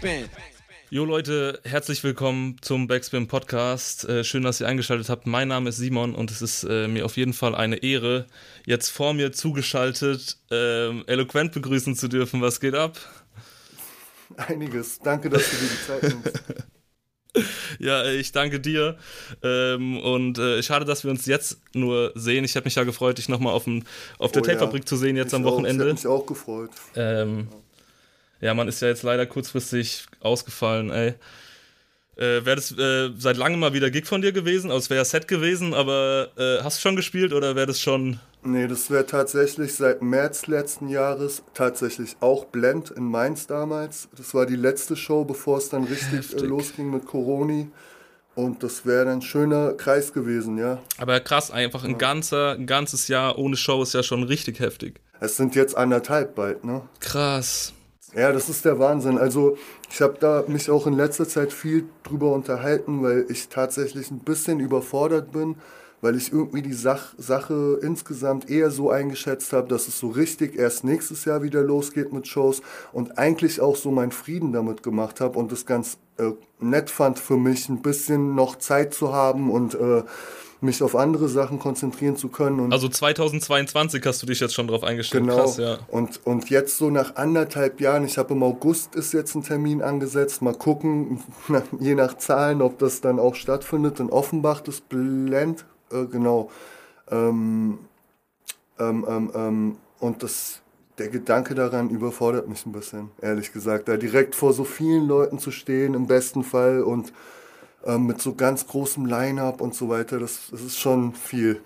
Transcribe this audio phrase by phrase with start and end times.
[0.00, 0.28] Backspin.
[0.90, 4.08] Jo Leute, herzlich willkommen zum Backspin Podcast.
[4.08, 5.26] Äh, schön, dass ihr eingeschaltet habt.
[5.26, 8.26] Mein Name ist Simon und es ist äh, mir auf jeden Fall eine Ehre,
[8.64, 12.40] jetzt vor mir zugeschaltet äh, eloquent begrüßen zu dürfen.
[12.40, 12.96] Was geht ab?
[14.36, 15.00] Einiges.
[15.00, 16.42] Danke, dass du dir die Zeit nimmst.
[17.78, 18.96] Ja, ich danke dir.
[19.44, 22.42] Ähm, und äh, schade, dass wir uns jetzt nur sehen.
[22.42, 23.64] Ich habe mich ja gefreut, dich nochmal auf,
[24.18, 24.86] auf der oh, Tapefabrik ja.
[24.86, 25.84] zu sehen, jetzt ich am Wochenende.
[25.84, 26.70] Auch, ich habe mich auch gefreut.
[26.96, 27.56] Ähm, ja,
[28.54, 31.14] man ist ja jetzt leider kurzfristig ausgefallen, ey.
[32.16, 34.70] Äh, wäre das äh, seit langem mal wieder Gig von dir gewesen?
[34.70, 37.80] Also es wäre ja Set gewesen, aber äh, hast du schon gespielt oder wäre das
[37.80, 38.18] schon.
[38.42, 44.08] Nee, das wäre tatsächlich seit März letzten Jahres tatsächlich auch Blend in Mainz damals.
[44.16, 47.70] Das war die letzte Show, bevor es dann richtig äh, losging mit Coroni.
[48.34, 50.78] Und das wäre ein schöner Kreis gewesen, ja.
[50.96, 51.96] Aber krass, einfach ein, ja.
[51.98, 55.00] ganzer, ein ganzes Jahr ohne Show ist ja schon richtig heftig.
[55.20, 56.82] Es sind jetzt anderthalb bald, ne?
[57.00, 57.74] Krass.
[58.14, 59.18] Ja, das ist der Wahnsinn.
[59.18, 59.56] Also
[59.90, 64.20] ich habe da mich auch in letzter Zeit viel drüber unterhalten, weil ich tatsächlich ein
[64.20, 65.56] bisschen überfordert bin,
[66.00, 70.56] weil ich irgendwie die Sach Sache insgesamt eher so eingeschätzt habe, dass es so richtig
[70.56, 75.20] erst nächstes Jahr wieder losgeht mit Shows und eigentlich auch so meinen Frieden damit gemacht
[75.20, 79.50] habe und es ganz äh, nett fand für mich, ein bisschen noch Zeit zu haben
[79.50, 80.02] und äh,
[80.60, 82.72] mich auf andere Sachen konzentrieren zu können.
[82.72, 85.24] also 2022 hast du dich jetzt schon drauf eingestellt.
[85.24, 85.36] Genau.
[85.36, 85.78] Krass, ja.
[85.88, 89.82] Und, und jetzt so nach anderthalb Jahren, ich habe im August ist jetzt ein Termin
[89.82, 91.22] angesetzt, mal gucken,
[91.80, 94.00] je nach Zahlen, ob das dann auch stattfindet.
[94.00, 96.50] In Offenbach, das Blend, äh, genau.
[97.10, 97.78] Ähm,
[98.78, 100.60] ähm, ähm, ähm, und das,
[100.98, 103.88] der Gedanke daran überfordert mich ein bisschen, ehrlich gesagt.
[103.88, 107.12] Da direkt vor so vielen Leuten zu stehen, im besten Fall und
[107.88, 110.20] ähm, mit so ganz großem Line-up und so weiter.
[110.20, 111.60] Das, das ist schon viel.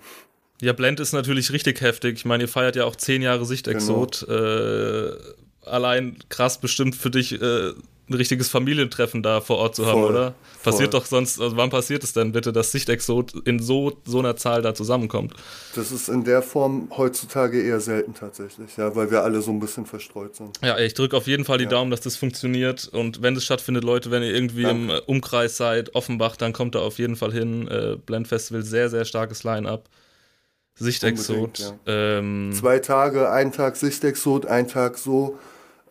[0.61, 2.15] Ja, Blend ist natürlich richtig heftig.
[2.15, 4.25] Ich meine, ihr feiert ja auch zehn Jahre Sichtexot.
[4.25, 4.39] Genau.
[4.39, 5.17] Äh,
[5.65, 7.73] allein krass bestimmt für dich äh,
[8.13, 10.33] ein richtiges Familientreffen da vor Ort zu haben, voll, oder?
[10.63, 11.01] Passiert voll.
[11.01, 14.61] doch sonst, also wann passiert es denn bitte, dass Sichtexot in so, so einer Zahl
[14.61, 15.33] da zusammenkommt?
[15.75, 19.59] Das ist in der Form heutzutage eher selten tatsächlich, ja, weil wir alle so ein
[19.59, 20.59] bisschen verstreut sind.
[20.63, 21.69] Ja, ich drücke auf jeden Fall die ja.
[21.69, 24.97] Daumen, dass das funktioniert und wenn es stattfindet, Leute, wenn ihr irgendwie Danke.
[24.97, 27.67] im Umkreis seid, Offenbach, dann kommt da auf jeden Fall hin.
[27.67, 29.89] Äh, Blend Festival, sehr, sehr starkes Line-Up.
[30.75, 31.59] Sichtexot.
[31.59, 31.73] Ja.
[31.85, 35.37] Ähm, Zwei Tage, ein Tag Sichtexot, ein Tag so.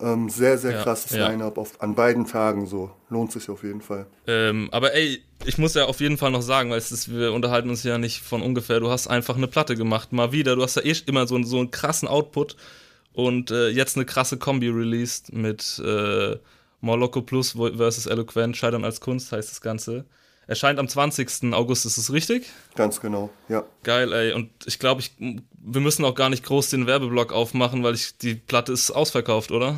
[0.03, 1.29] Ähm, sehr, sehr ja, krasses ja.
[1.29, 2.91] Line-Up an beiden Tagen so.
[3.09, 4.07] Lohnt sich auf jeden Fall.
[4.27, 7.33] Ähm, aber ey, ich muss ja auf jeden Fall noch sagen, weil es ist, wir
[7.33, 10.57] unterhalten uns ja nicht von ungefähr, du hast einfach eine Platte gemacht, mal wieder.
[10.57, 12.57] Du hast ja eh immer so, so einen krassen Output
[13.13, 16.37] und äh, jetzt eine krasse Kombi released mit äh,
[16.81, 20.05] Morloco Plus versus Eloquent, Scheitern als Kunst heißt das Ganze.
[20.47, 21.53] Erscheint am 20.
[21.53, 22.51] August, ist es richtig?
[22.75, 23.65] Ganz genau, ja.
[23.85, 24.33] Geil, ey.
[24.33, 28.17] Und ich glaube, ich, wir müssen auch gar nicht groß den Werbeblock aufmachen, weil ich,
[28.19, 29.77] die Platte ist ausverkauft, oder?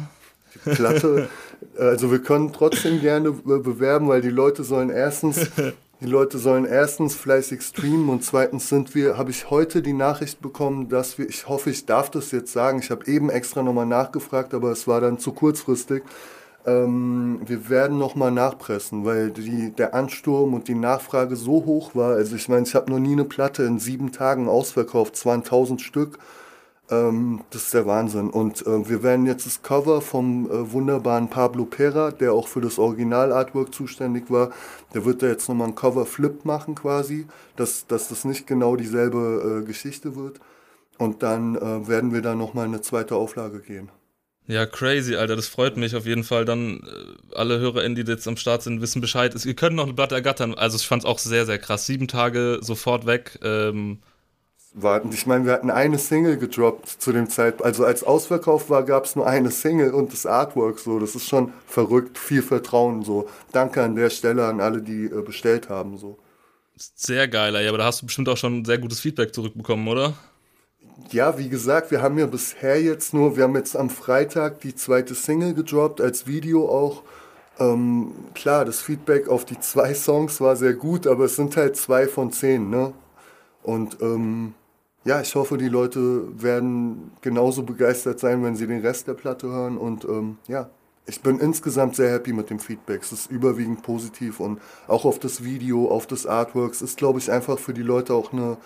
[0.64, 1.28] Die Platte,
[1.78, 5.50] also wir können trotzdem gerne bewerben, weil die Leute sollen erstens,
[6.00, 10.40] die Leute sollen erstens fleißig streamen und zweitens sind wir, habe ich heute die Nachricht
[10.40, 13.86] bekommen, dass wir, ich hoffe, ich darf das jetzt sagen, ich habe eben extra nochmal
[13.86, 16.04] nachgefragt, aber es war dann zu kurzfristig
[16.66, 22.14] ähm, wir werden nochmal nachpressen, weil die, der Ansturm und die Nachfrage so hoch war.
[22.14, 26.18] Also ich meine, ich habe noch nie eine Platte in sieben Tagen ausverkauft, 2000 Stück.
[26.90, 28.30] Ähm, das ist der Wahnsinn.
[28.30, 32.60] Und äh, wir werden jetzt das Cover vom äh, wunderbaren Pablo Pera, der auch für
[32.60, 34.50] das Original-Artwork zuständig war,
[34.94, 37.26] der wird da jetzt nochmal ein Cover-Flip machen quasi,
[37.56, 40.40] dass, dass das nicht genau dieselbe äh, Geschichte wird.
[40.98, 43.90] Und dann äh, werden wir da nochmal eine zweite Auflage gehen.
[44.46, 46.44] Ja, crazy, Alter, das freut mich auf jeden Fall.
[46.44, 49.34] Dann äh, alle HörerInnen, die jetzt am Start sind, wissen Bescheid.
[49.44, 50.54] Ihr könnt noch eine Platte ergattern.
[50.54, 51.86] Also ich fand's auch sehr, sehr krass.
[51.86, 53.38] Sieben Tage sofort weg.
[53.42, 54.00] Ähm,
[54.74, 55.10] warten.
[55.12, 57.64] Ich meine, wir hatten eine Single gedroppt zu dem Zeitpunkt.
[57.64, 60.98] Also als Ausverkauf war, gab es nur eine Single und das Artwork so.
[60.98, 63.28] Das ist schon verrückt, viel Vertrauen so.
[63.52, 66.18] Danke an der Stelle an alle, die äh, bestellt haben so.
[66.76, 67.68] Sehr geil, ey.
[67.68, 70.14] aber da hast du bestimmt auch schon sehr gutes Feedback zurückbekommen, oder?
[71.10, 74.74] Ja, wie gesagt, wir haben ja bisher jetzt nur, wir haben jetzt am Freitag die
[74.74, 77.02] zweite Single gedroppt, als Video auch.
[77.58, 81.76] Ähm, klar, das Feedback auf die zwei Songs war sehr gut, aber es sind halt
[81.76, 82.92] zwei von zehn, ne?
[83.62, 84.54] Und ähm,
[85.04, 89.48] ja, ich hoffe, die Leute werden genauso begeistert sein, wenn sie den Rest der Platte
[89.48, 89.76] hören.
[89.76, 90.70] Und ähm, ja,
[91.06, 93.02] ich bin insgesamt sehr happy mit dem Feedback.
[93.02, 96.72] Es ist überwiegend positiv und auch auf das Video, auf das Artwork.
[96.72, 98.56] Es ist, glaube ich, einfach für die Leute auch eine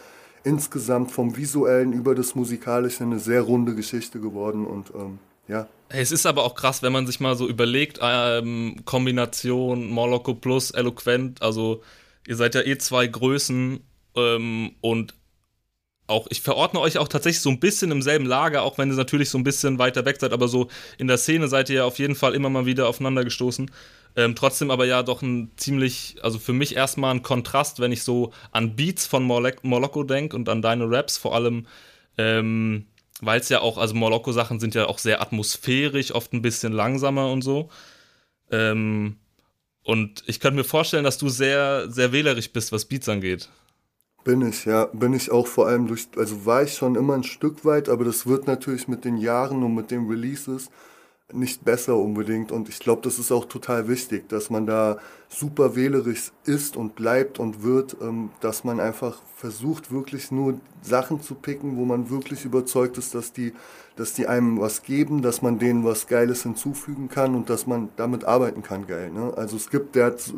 [0.44, 5.18] insgesamt vom visuellen über das musikalische eine sehr runde Geschichte geworden und ähm,
[5.48, 5.66] ja.
[5.88, 10.70] Es ist aber auch krass, wenn man sich mal so überlegt, ähm, Kombination Moloko plus
[10.70, 11.82] Eloquent, also
[12.26, 13.80] ihr seid ja eh zwei Größen
[14.14, 15.14] ähm, und
[16.08, 18.96] auch, ich verordne euch auch tatsächlich so ein bisschen im selben Lager, auch wenn ihr
[18.96, 21.84] natürlich so ein bisschen weiter weg seid, aber so in der Szene seid ihr ja
[21.84, 23.70] auf jeden Fall immer mal wieder aufeinander gestoßen.
[24.16, 28.02] Ähm, trotzdem aber ja doch ein ziemlich, also für mich erstmal ein Kontrast, wenn ich
[28.02, 31.66] so an Beats von Moloko denke und an deine Raps vor allem,
[32.16, 32.86] ähm,
[33.20, 37.30] weil es ja auch, also Moloko-Sachen sind ja auch sehr atmosphärisch, oft ein bisschen langsamer
[37.30, 37.68] und so.
[38.50, 39.16] Ähm,
[39.82, 43.48] und ich könnte mir vorstellen, dass du sehr, sehr wählerisch bist, was Beats angeht.
[44.24, 44.86] Bin ich, ja.
[44.86, 48.04] Bin ich auch vor allem durch, also war ich schon immer ein Stück weit, aber
[48.04, 50.70] das wird natürlich mit den Jahren und mit den Releases
[51.32, 52.52] nicht besser unbedingt.
[52.52, 54.98] Und ich glaube, das ist auch total wichtig, dass man da
[55.28, 61.20] super wählerisch ist und bleibt und wird, ähm, dass man einfach versucht, wirklich nur Sachen
[61.20, 63.52] zu picken, wo man wirklich überzeugt ist, dass die,
[63.96, 67.90] dass die einem was geben, dass man denen was Geiles hinzufügen kann und dass man
[67.96, 69.10] damit arbeiten kann, geil.
[69.10, 69.34] Ne?
[69.36, 70.32] Also es gibt, der hat,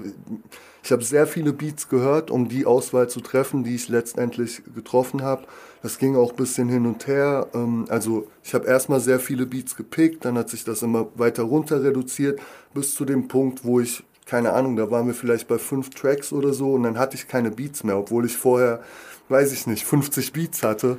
[0.82, 5.22] ich habe sehr viele Beats gehört, um die Auswahl zu treffen, die ich letztendlich getroffen
[5.22, 5.44] habe.
[5.82, 7.48] Das ging auch ein bisschen hin und her.
[7.54, 11.44] Ähm, also ich habe erstmal sehr viele Beats gepickt, dann hat sich das immer weiter
[11.44, 12.40] runter reduziert,
[12.74, 16.32] bis zu dem Punkt, wo ich, keine Ahnung, da waren wir vielleicht bei fünf Tracks
[16.32, 18.82] oder so und dann hatte ich keine Beats mehr, obwohl ich vorher,
[19.28, 20.98] weiß ich nicht, 50 Beats hatte.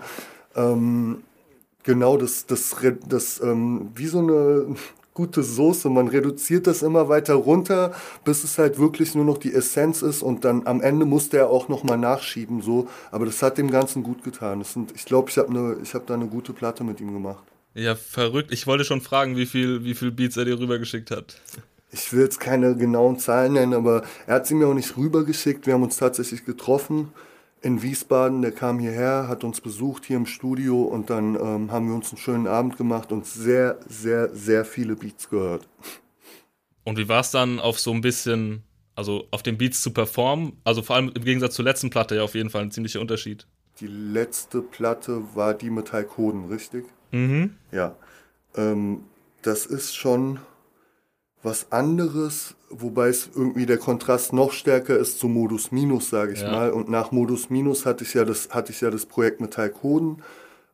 [0.56, 1.24] Ähm,
[1.84, 2.76] genau, das, das,
[3.08, 4.76] das, ähm, wie so eine
[5.22, 5.88] gute Soße.
[5.90, 7.94] Man reduziert das immer weiter runter,
[8.26, 11.50] bis es halt wirklich nur noch die Essenz ist und dann am Ende musste er
[11.52, 12.88] auch nochmal nachschieben, so.
[13.12, 14.64] Aber das hat dem Ganzen gut getan.
[14.64, 17.44] Sind, ich glaube, ich habe ne, hab da eine gute Platte mit ihm gemacht.
[17.76, 18.52] Ja, verrückt.
[18.52, 21.40] Ich wollte schon fragen, wie viel, wie viel Beats er dir rübergeschickt hat.
[21.92, 25.68] Ich will jetzt keine genauen Zahlen nennen, aber er hat sie mir auch nicht rübergeschickt.
[25.68, 27.10] Wir haben uns tatsächlich getroffen
[27.62, 31.88] in Wiesbaden, der kam hierher, hat uns besucht hier im Studio und dann ähm, haben
[31.88, 35.68] wir uns einen schönen Abend gemacht und sehr, sehr, sehr viele Beats gehört.
[36.84, 38.64] Und wie war es dann auf so ein bisschen,
[38.96, 40.54] also auf den Beats zu performen?
[40.64, 43.46] Also vor allem im Gegensatz zur letzten Platte ja auf jeden Fall ein ziemlicher Unterschied.
[43.80, 46.86] Die letzte Platte war die mit Hulk Hoden, richtig?
[47.12, 47.56] Mhm.
[47.72, 47.96] Ja.
[48.56, 49.04] Ähm,
[49.44, 50.40] das ist schon
[51.44, 56.42] was anderes, wobei es irgendwie der Kontrast noch stärker ist zu Modus Minus, sage ich
[56.42, 56.52] ja.
[56.52, 56.72] mal.
[56.72, 60.22] Und nach Modus Minus hatte ich ja das, hatte ich ja das Projekt mit Talkoden,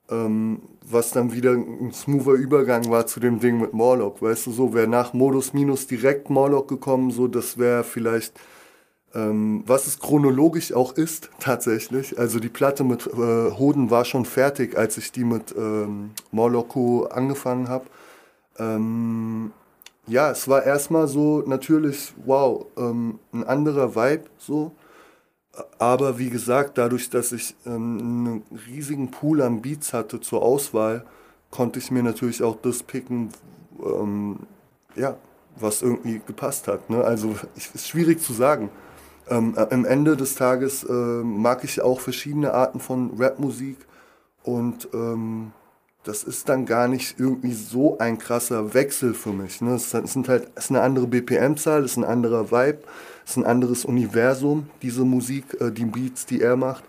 [0.09, 4.21] ähm, was dann wieder ein smoother Übergang war zu dem Ding mit Morlock.
[4.21, 8.33] Weißt du, so wäre nach Modus Minus direkt Morlock gekommen, so das wäre vielleicht,
[9.15, 12.19] ähm, was es chronologisch auch ist, tatsächlich.
[12.19, 17.05] Also die Platte mit äh, Hoden war schon fertig, als ich die mit ähm, Morlocko
[17.05, 17.85] angefangen habe.
[18.59, 19.51] Ähm,
[20.07, 24.71] ja, es war erstmal so natürlich, wow, ähm, ein anderer Vibe so.
[25.80, 31.06] Aber wie gesagt, dadurch, dass ich ähm, einen riesigen Pool an Beats hatte zur Auswahl,
[31.51, 33.30] konnte ich mir natürlich auch das picken,
[33.83, 34.39] ähm,
[34.95, 35.18] ja,
[35.59, 36.89] was irgendwie gepasst hat.
[36.89, 37.03] Ne?
[37.03, 38.69] Also ist schwierig zu sagen.
[39.30, 43.77] Ähm, am Ende des Tages äh, mag ich auch verschiedene Arten von Rapmusik
[44.44, 45.51] und ähm,
[46.07, 49.59] das ist dann gar nicht irgendwie so ein krasser Wechsel für mich.
[49.59, 49.75] Ne?
[49.75, 52.80] Es sind halt, es ist eine andere BPM-Zahl, es ist ein anderer Vibe,
[53.25, 56.83] es ist ein anderes Universum, diese Musik, äh, die Beats, die er macht.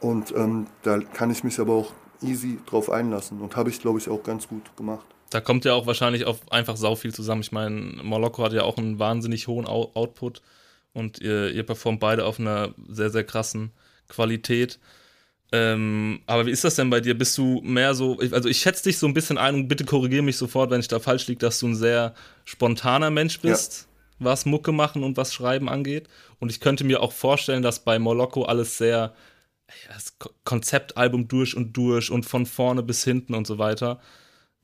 [0.00, 3.98] Und ähm, da kann ich mich aber auch easy drauf einlassen und habe ich, glaube
[3.98, 5.04] ich, auch ganz gut gemacht.
[5.28, 7.42] Da kommt ja auch wahrscheinlich auf einfach sau viel zusammen.
[7.42, 10.40] Ich meine, Moloko hat ja auch einen wahnsinnig hohen Output
[10.94, 13.72] und ihr, ihr performt beide auf einer sehr, sehr krassen
[14.08, 14.78] Qualität.
[15.56, 17.16] Ähm, aber wie ist das denn bei dir?
[17.16, 20.24] Bist du mehr so, also ich schätze dich so ein bisschen ein und bitte korrigiere
[20.24, 22.14] mich sofort, wenn ich da falsch liege, dass du ein sehr
[22.44, 23.86] spontaner Mensch bist,
[24.18, 24.26] ja.
[24.26, 26.08] was Mucke machen und was Schreiben angeht.
[26.40, 29.14] Und ich könnte mir auch vorstellen, dass bei Moloko alles sehr,
[29.68, 34.00] ja, das Konzeptalbum durch und durch und von vorne bis hinten und so weiter.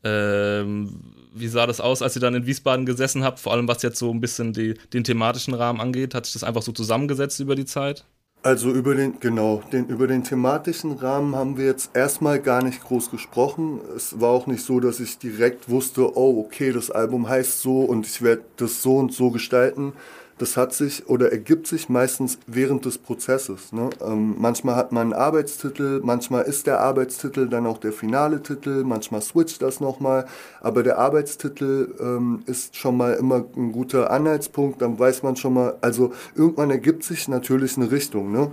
[0.03, 3.39] Ähm, wie sah das aus, als ihr dann in Wiesbaden gesessen habt?
[3.39, 6.17] Vor allem was jetzt so ein bisschen die, den thematischen Rahmen angeht.
[6.17, 8.05] Hat sich das einfach so zusammengesetzt über die Zeit?
[8.43, 12.83] Also über den, genau, den, über den thematischen Rahmen haben wir jetzt erstmal gar nicht
[12.83, 13.81] groß gesprochen.
[13.95, 17.83] Es war auch nicht so, dass ich direkt wusste, oh, okay, das Album heißt so
[17.83, 19.93] und ich werde das so und so gestalten,
[20.41, 23.73] das hat sich oder ergibt sich meistens während des Prozesses.
[23.73, 23.91] Ne?
[24.03, 28.83] Ähm, manchmal hat man einen Arbeitstitel, manchmal ist der Arbeitstitel dann auch der finale Titel,
[28.85, 30.25] manchmal switcht das nochmal,
[30.63, 35.53] aber der Arbeitstitel ähm, ist schon mal immer ein guter Anhaltspunkt, dann weiß man schon
[35.53, 38.33] mal, also irgendwann ergibt sich natürlich eine Richtung.
[38.33, 38.51] Ne?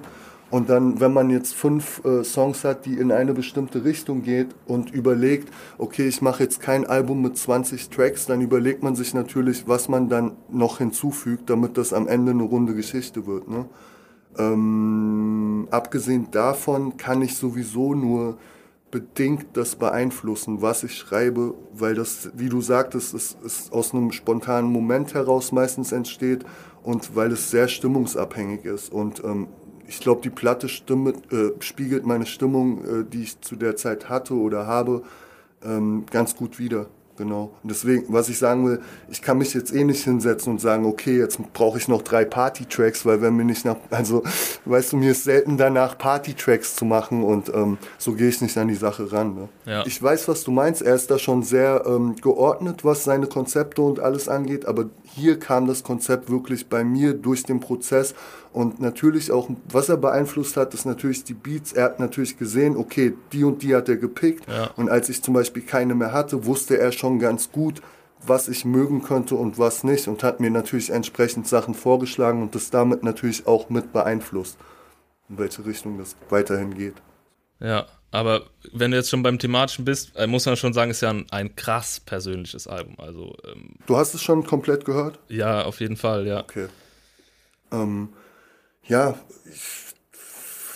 [0.50, 4.48] Und dann, wenn man jetzt fünf äh, Songs hat, die in eine bestimmte Richtung geht
[4.66, 9.14] und überlegt, okay, ich mache jetzt kein Album mit 20 Tracks, dann überlegt man sich
[9.14, 13.50] natürlich, was man dann noch hinzufügt, damit das am Ende eine runde Geschichte wird.
[13.50, 13.66] Ne?
[14.38, 18.38] Ähm, abgesehen davon kann ich sowieso nur
[18.90, 24.14] bedingt das beeinflussen, was ich schreibe, weil das, wie du sagtest, ist, ist aus einem
[24.14, 26.46] spontanen Moment heraus meistens entsteht
[26.84, 28.92] und weil es sehr stimmungsabhängig ist.
[28.92, 29.48] Und ähm,
[29.88, 34.10] ich glaube, die Platte Stimme, äh, spiegelt meine Stimmung, äh, die ich zu der Zeit
[34.10, 35.04] hatte oder habe,
[35.64, 36.88] ähm, ganz gut wider.
[37.18, 37.52] Genau.
[37.64, 38.80] Und deswegen, was ich sagen will,
[39.10, 42.24] ich kann mich jetzt eh nicht hinsetzen und sagen, okay, jetzt brauche ich noch drei
[42.24, 44.22] Party-Tracks, weil wenn mir nicht nach, also,
[44.66, 48.56] weißt du, mir ist selten danach Party-Tracks zu machen und ähm, so gehe ich nicht
[48.58, 49.34] an die Sache ran.
[49.34, 49.50] Ne?
[49.66, 49.84] Ja.
[49.88, 50.84] Ich weiß, was du meinst.
[50.84, 55.40] Er ist da schon sehr ähm, geordnet, was seine Konzepte und alles angeht, aber hier
[55.40, 58.14] kam das Konzept wirklich bei mir durch den Prozess
[58.58, 61.74] und natürlich auch, was er beeinflusst hat, ist natürlich die Beats.
[61.74, 64.50] Er hat natürlich gesehen, okay, die und die hat er gepickt.
[64.50, 64.72] Ja.
[64.76, 67.84] Und als ich zum Beispiel keine mehr hatte, wusste er schon ganz gut,
[68.26, 70.08] was ich mögen könnte und was nicht.
[70.08, 74.58] Und hat mir natürlich entsprechend Sachen vorgeschlagen und das damit natürlich auch mit beeinflusst,
[75.30, 76.96] in welche Richtung das weiterhin geht.
[77.60, 78.42] Ja, aber
[78.74, 81.28] wenn du jetzt schon beim Thematischen bist, äh, muss man schon sagen, ist ja ein,
[81.30, 82.96] ein krass persönliches Album.
[82.98, 85.20] Also, ähm, du hast es schon komplett gehört?
[85.28, 86.40] Ja, auf jeden Fall, ja.
[86.40, 86.66] Okay.
[87.72, 88.10] Ähm,
[88.88, 89.16] ja,
[89.52, 89.62] ich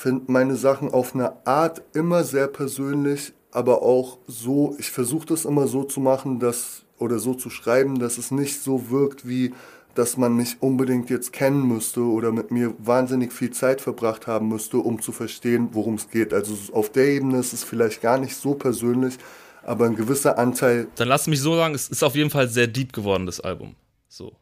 [0.02, 5.46] finde meine Sachen auf eine Art immer sehr persönlich, aber auch so, ich versuche das
[5.46, 9.54] immer so zu machen, dass, oder so zu schreiben, dass es nicht so wirkt wie,
[9.96, 14.48] dass man mich unbedingt jetzt kennen müsste oder mit mir wahnsinnig viel Zeit verbracht haben
[14.48, 16.34] müsste, um zu verstehen, worum es geht.
[16.34, 19.18] Also auf der Ebene ist es vielleicht gar nicht so persönlich,
[19.64, 20.88] aber ein gewisser Anteil.
[20.96, 23.76] Dann lass mich so sagen, es ist auf jeden Fall sehr deep geworden, das Album.
[24.08, 24.34] So.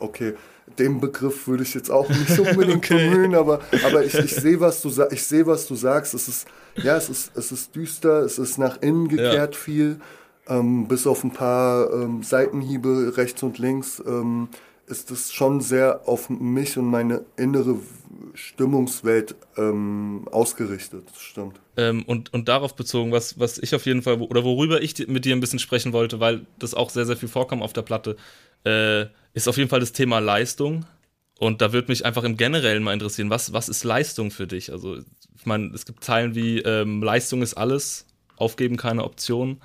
[0.00, 0.34] Okay,
[0.78, 3.10] den Begriff würde ich jetzt auch nicht so unbedingt okay.
[3.10, 6.14] bemühen, aber, aber ich, ich sehe, was, du, ich seh, was du sagst.
[6.14, 9.60] Es ist, ja, es ist, es ist düster, es ist nach innen gekehrt ja.
[9.60, 10.00] viel,
[10.48, 14.02] ähm, bis auf ein paar ähm, Seitenhiebe rechts und links.
[14.06, 14.48] Ähm,
[14.90, 17.76] ist es schon sehr auf mich und meine innere
[18.34, 21.04] Stimmungswelt ähm, ausgerichtet.
[21.06, 21.60] Das stimmt.
[21.76, 25.24] Ähm, und, und darauf bezogen, was, was ich auf jeden Fall, oder worüber ich mit
[25.24, 28.16] dir ein bisschen sprechen wollte, weil das auch sehr, sehr viel vorkam auf der Platte,
[28.64, 30.84] äh, ist auf jeden Fall das Thema Leistung.
[31.38, 34.70] Und da würde mich einfach im Generellen mal interessieren, was, was ist Leistung für dich?
[34.72, 39.60] Also, ich meine, es gibt Zeilen wie ähm, Leistung ist alles, aufgeben keine Option.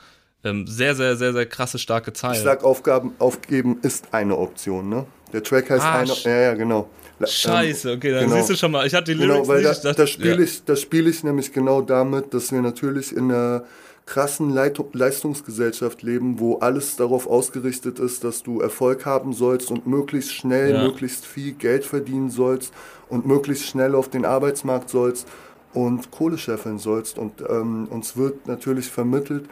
[0.45, 2.35] Ähm, sehr, sehr, sehr, sehr krasse, starke Zeilen.
[2.35, 5.05] Ich sag, Aufgaben, aufgeben ist eine Option, ne?
[5.33, 6.13] Der Track heißt ah, eine.
[6.23, 6.89] Ja, ja, genau.
[7.23, 8.35] Scheiße, okay, dann genau.
[8.35, 8.85] siehst du schon mal.
[8.85, 9.85] Ich hatte die genau, Lyrics genau, weil nicht.
[9.85, 10.73] Da, das spiele ja.
[10.73, 13.63] ich, spiel ich nämlich genau damit, dass wir natürlich in einer
[14.05, 19.87] krassen Leit Leistungsgesellschaft leben, wo alles darauf ausgerichtet ist, dass du Erfolg haben sollst und
[19.87, 20.83] möglichst schnell, ja.
[20.83, 22.73] möglichst viel Geld verdienen sollst
[23.09, 25.27] und möglichst schnell auf den Arbeitsmarkt sollst
[25.73, 27.17] und Kohle scheffeln sollst.
[27.17, 29.49] Und ähm, uns wird natürlich vermittelt,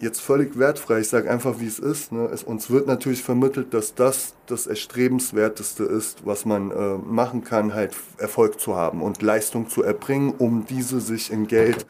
[0.00, 2.12] jetzt völlig wertfrei, ich sage einfach, wie es ist.
[2.12, 2.28] Ne?
[2.32, 7.74] Es, uns wird natürlich vermittelt, dass das das Erstrebenswerteste ist, was man äh, machen kann,
[7.74, 11.86] halt Erfolg zu haben und Leistung zu erbringen, um diese sich in Geld,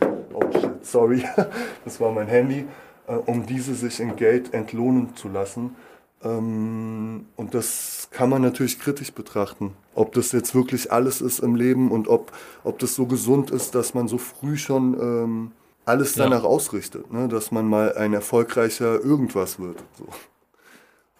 [0.52, 1.24] shit, sorry,
[1.84, 2.66] das war mein Handy,
[3.06, 5.76] äh, um diese sich in Geld entlohnen zu lassen.
[6.22, 11.54] Ähm, und das kann man natürlich kritisch betrachten, ob das jetzt wirklich alles ist im
[11.54, 12.32] Leben und ob,
[12.64, 14.94] ob das so gesund ist, dass man so früh schon...
[15.00, 15.52] Ähm,
[15.88, 16.48] alles danach ja.
[16.48, 17.28] ausrichtet, ne?
[17.28, 19.82] dass man mal ein erfolgreicher irgendwas wird.
[19.96, 20.06] So.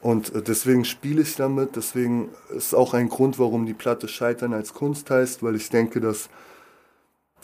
[0.01, 4.53] Und äh, deswegen spiele ich damit, deswegen ist auch ein Grund, warum die Platte Scheitern
[4.53, 6.29] als Kunst heißt, weil ich denke, dass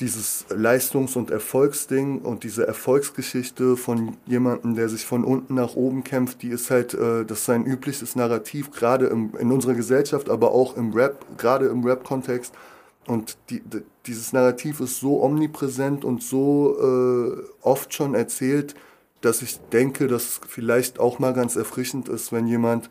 [0.00, 6.02] dieses Leistungs- und Erfolgsding und diese Erfolgsgeschichte von jemandem, der sich von unten nach oben
[6.02, 10.50] kämpft, die ist halt, äh, das ist ein übliches Narrativ, gerade in unserer Gesellschaft, aber
[10.50, 12.52] auch im Rap, gerade im Rap-Kontext.
[13.06, 18.74] Und die, die, dieses Narrativ ist so omnipräsent und so äh, oft schon erzählt,
[19.20, 22.90] dass ich denke, dass vielleicht auch mal ganz erfrischend ist, wenn jemand,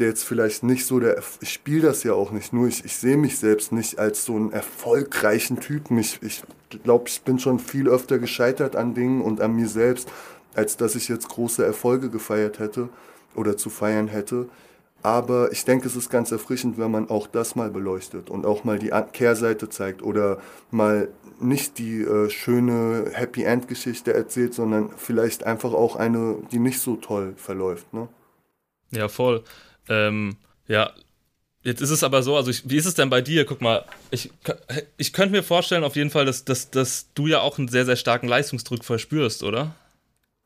[0.00, 2.96] der jetzt vielleicht nicht so der, ich spiele das ja auch nicht, nur ich, ich
[2.96, 5.98] sehe mich selbst nicht als so einen erfolgreichen Typen.
[5.98, 6.42] Ich, ich
[6.82, 10.10] glaube, ich bin schon viel öfter gescheitert an Dingen und an mir selbst,
[10.54, 12.88] als dass ich jetzt große Erfolge gefeiert hätte
[13.34, 14.48] oder zu feiern hätte.
[15.02, 18.64] Aber ich denke, es ist ganz erfrischend, wenn man auch das mal beleuchtet und auch
[18.64, 20.38] mal die Kehrseite zeigt oder
[20.70, 21.08] mal
[21.40, 26.80] nicht die äh, schöne Happy End Geschichte erzählt, sondern vielleicht einfach auch eine, die nicht
[26.80, 27.94] so toll verläuft.
[27.94, 28.08] Ne?
[28.90, 29.42] Ja, voll.
[29.90, 30.36] Ähm,
[30.68, 30.90] ja,
[31.62, 33.44] jetzt ist es aber so, also ich, wie ist es denn bei dir?
[33.44, 34.30] Guck mal, ich,
[34.96, 37.84] ich könnte mir vorstellen auf jeden Fall, dass, dass, dass du ja auch einen sehr,
[37.84, 39.74] sehr starken Leistungsdruck verspürst, oder?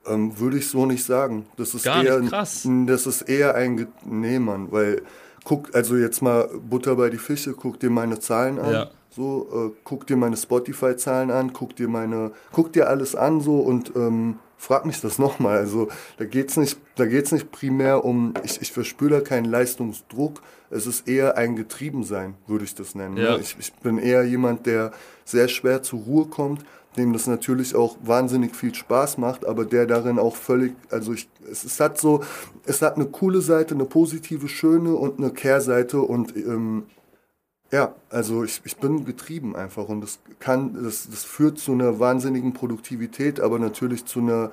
[0.06, 1.46] Ähm, Würde ich so nicht sagen.
[1.56, 2.66] Das ist Gar eher, nicht krass.
[2.86, 3.86] Das ist eher ein.
[4.04, 5.02] Nee, Mann, weil
[5.44, 8.72] guck, also jetzt mal Butter bei die Fische, guck dir meine Zahlen an.
[8.72, 8.90] Ja.
[9.10, 13.60] So, äh, guck dir meine Spotify-Zahlen an, guck dir meine, guck dir alles an so
[13.60, 15.58] und ähm, frag mich das nochmal.
[15.58, 20.42] Also da geht's nicht, da geht's nicht primär um, ich, ich verspüre da keinen Leistungsdruck.
[20.70, 23.14] Es ist eher ein Getriebensein, würde ich das nennen.
[23.14, 23.22] Ne?
[23.22, 23.38] Ja.
[23.38, 24.92] Ich, ich bin eher jemand, der
[25.24, 26.64] sehr schwer zur Ruhe kommt,
[26.96, 31.28] dem das natürlich auch wahnsinnig viel Spaß macht, aber der darin auch völlig, also ich,
[31.50, 32.22] es, es hat so,
[32.66, 36.84] es hat eine coole Seite, eine positive, schöne und eine Kehrseite und ähm,
[37.72, 41.98] Ja, also ich, ich bin getrieben einfach und das kann, das, das führt zu einer
[41.98, 44.52] wahnsinnigen Produktivität, aber natürlich zu einer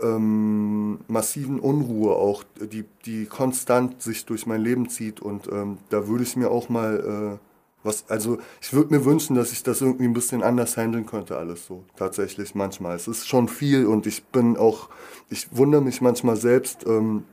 [0.00, 6.06] ähm, massiven Unruhe auch, die, die konstant sich durch mein Leben zieht und ähm, da
[6.06, 7.46] würde ich mir auch mal äh,
[7.84, 11.36] was, also ich würde mir wünschen, dass ich das irgendwie ein bisschen anders handeln könnte,
[11.36, 11.82] alles so.
[11.96, 12.94] Tatsächlich manchmal.
[12.94, 14.88] Es ist schon viel und ich bin auch,
[15.30, 17.24] ich wundere mich manchmal selbst, ähm,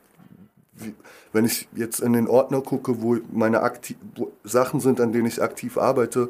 [1.33, 5.27] wenn ich jetzt in den Ordner gucke, wo meine aktiv, wo Sachen sind, an denen
[5.27, 6.29] ich aktiv arbeite,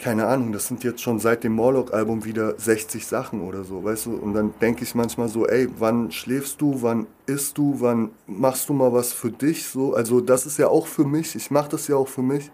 [0.00, 4.06] keine Ahnung, das sind jetzt schon seit dem Morlock-Album wieder 60 Sachen oder so, weißt
[4.06, 4.16] du?
[4.16, 8.70] Und dann denke ich manchmal so, ey, wann schläfst du, wann isst du, wann machst
[8.70, 9.66] du mal was für dich?
[9.66, 12.50] So, also das ist ja auch für mich, ich mache das ja auch für mich.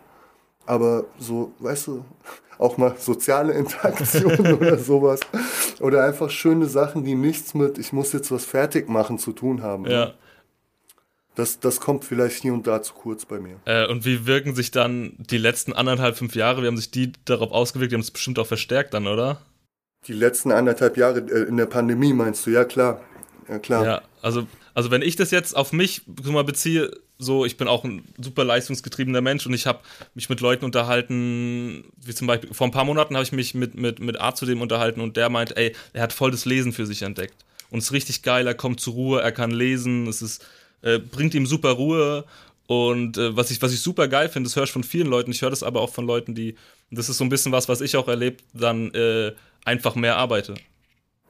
[0.67, 2.05] Aber so, weißt du,
[2.59, 5.21] auch mal soziale Interaktion oder sowas.
[5.81, 9.63] Oder einfach schöne Sachen, die nichts mit, ich muss jetzt was fertig machen zu tun
[9.63, 9.87] haben.
[9.87, 10.15] Ja.
[11.37, 13.61] Das, das kommt vielleicht hier und da zu kurz bei mir.
[13.67, 17.13] Äh, und wie wirken sich dann die letzten anderthalb, fünf Jahre, wie haben sich die
[17.27, 17.93] darauf ausgewirkt?
[17.93, 19.43] Die haben es bestimmt auch verstärkt dann, oder?
[20.07, 22.51] Die letzten anderthalb Jahre äh, in der Pandemie meinst du?
[22.51, 23.03] Ja, klar.
[23.49, 23.85] Ja, klar.
[23.85, 27.85] Ja, also, also wenn ich das jetzt auf mich mal beziehe, so, ich bin auch
[27.85, 29.81] ein super leistungsgetriebener Mensch und ich habe
[30.15, 33.75] mich mit Leuten unterhalten, wie zum Beispiel, vor ein paar Monaten habe ich mich mit,
[33.75, 36.73] mit, mit A zu dem unterhalten und der meint, ey, er hat voll das Lesen
[36.73, 37.45] für sich entdeckt.
[37.71, 40.45] Und es ist richtig geil, er kommt zur Ruhe, er kann lesen, es ist
[40.87, 42.25] äh, bringt ihm super Ruhe.
[42.69, 45.31] Und äh, was, ich, was ich super geil finde, das höre ich von vielen Leuten,
[45.31, 46.57] ich höre das aber auch von Leuten, die,
[46.91, 49.33] das ist so ein bisschen was, was ich auch erlebt, dann äh,
[49.65, 50.55] einfach mehr arbeite.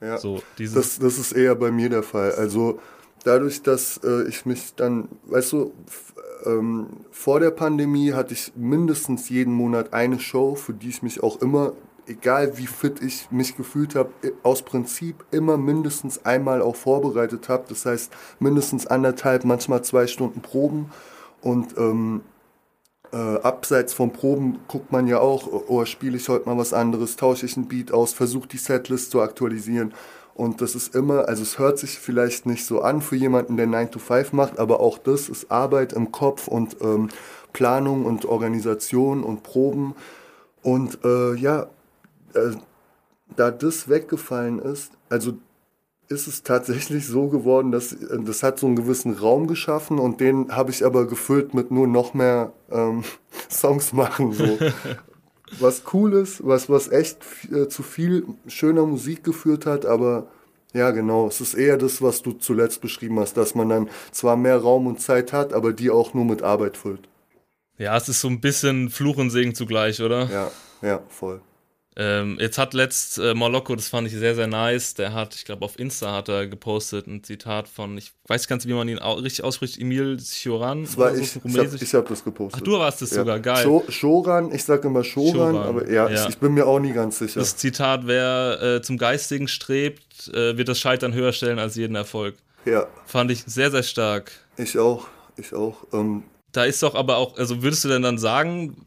[0.00, 2.32] Ja, so, das, das ist eher bei mir der Fall.
[2.32, 2.80] Also
[3.24, 5.74] dadurch, dass äh, ich mich dann, weißt du,
[6.44, 11.22] ähm, vor der Pandemie hatte ich mindestens jeden Monat eine Show, für die ich mich
[11.22, 11.72] auch immer
[12.06, 14.10] egal wie fit ich mich gefühlt habe,
[14.42, 17.64] aus Prinzip immer mindestens einmal auch vorbereitet habe.
[17.68, 20.90] Das heißt mindestens anderthalb, manchmal zwei Stunden Proben.
[21.40, 22.22] Und ähm,
[23.12, 26.72] äh, abseits vom Proben guckt man ja auch, oh, oh spiele ich heute mal was
[26.72, 29.94] anderes, tausche ich ein Beat aus, versuche die Setlist zu aktualisieren.
[30.34, 33.66] Und das ist immer, also es hört sich vielleicht nicht so an für jemanden, der
[33.66, 37.08] 9 to 5 macht, aber auch das ist Arbeit im Kopf und ähm,
[37.54, 39.94] Planung und Organisation und Proben.
[40.62, 41.68] Und äh, ja,
[42.36, 42.56] äh,
[43.34, 45.38] da das weggefallen ist, also
[46.08, 50.20] ist es tatsächlich so geworden, dass äh, das hat so einen gewissen Raum geschaffen und
[50.20, 53.04] den habe ich aber gefüllt mit nur noch mehr ähm,
[53.50, 54.32] Songs machen.
[54.32, 54.58] So.
[55.60, 57.18] was cool ist, was, was echt
[57.52, 60.28] äh, zu viel schöner Musik geführt hat, aber
[60.72, 61.26] ja, genau.
[61.26, 64.86] Es ist eher das, was du zuletzt beschrieben hast, dass man dann zwar mehr Raum
[64.86, 67.08] und Zeit hat, aber die auch nur mit Arbeit füllt.
[67.78, 70.28] Ja, es ist so ein bisschen Fluch und Segen zugleich, oder?
[70.30, 70.50] Ja,
[70.82, 71.40] ja, voll.
[71.98, 75.46] Ähm, jetzt hat letzt äh, Moloko, das fand ich sehr, sehr nice, der hat, ich
[75.46, 78.86] glaube, auf Insta hat er gepostet ein Zitat von, ich weiß gar nicht, wie man
[78.86, 80.84] ihn au richtig ausspricht, Emil Choran.
[80.84, 82.60] Das war so, ich, ich habe hab das gepostet.
[82.60, 83.16] Ach, du warst es ja.
[83.16, 83.64] sogar, geil.
[83.88, 86.24] Choran, ich sage immer Choran, aber ja, ja.
[86.24, 87.40] Ich, ich, bin mir auch nie ganz sicher.
[87.40, 91.94] Das Zitat, wer äh, zum Geistigen strebt, äh, wird das Scheitern höher stellen als jeden
[91.94, 92.34] Erfolg.
[92.66, 92.86] Ja.
[93.06, 94.32] Fand ich sehr, sehr stark.
[94.58, 95.06] Ich auch,
[95.38, 95.86] ich auch.
[95.94, 98.84] Ähm, da ist doch aber auch, also würdest du denn dann sagen,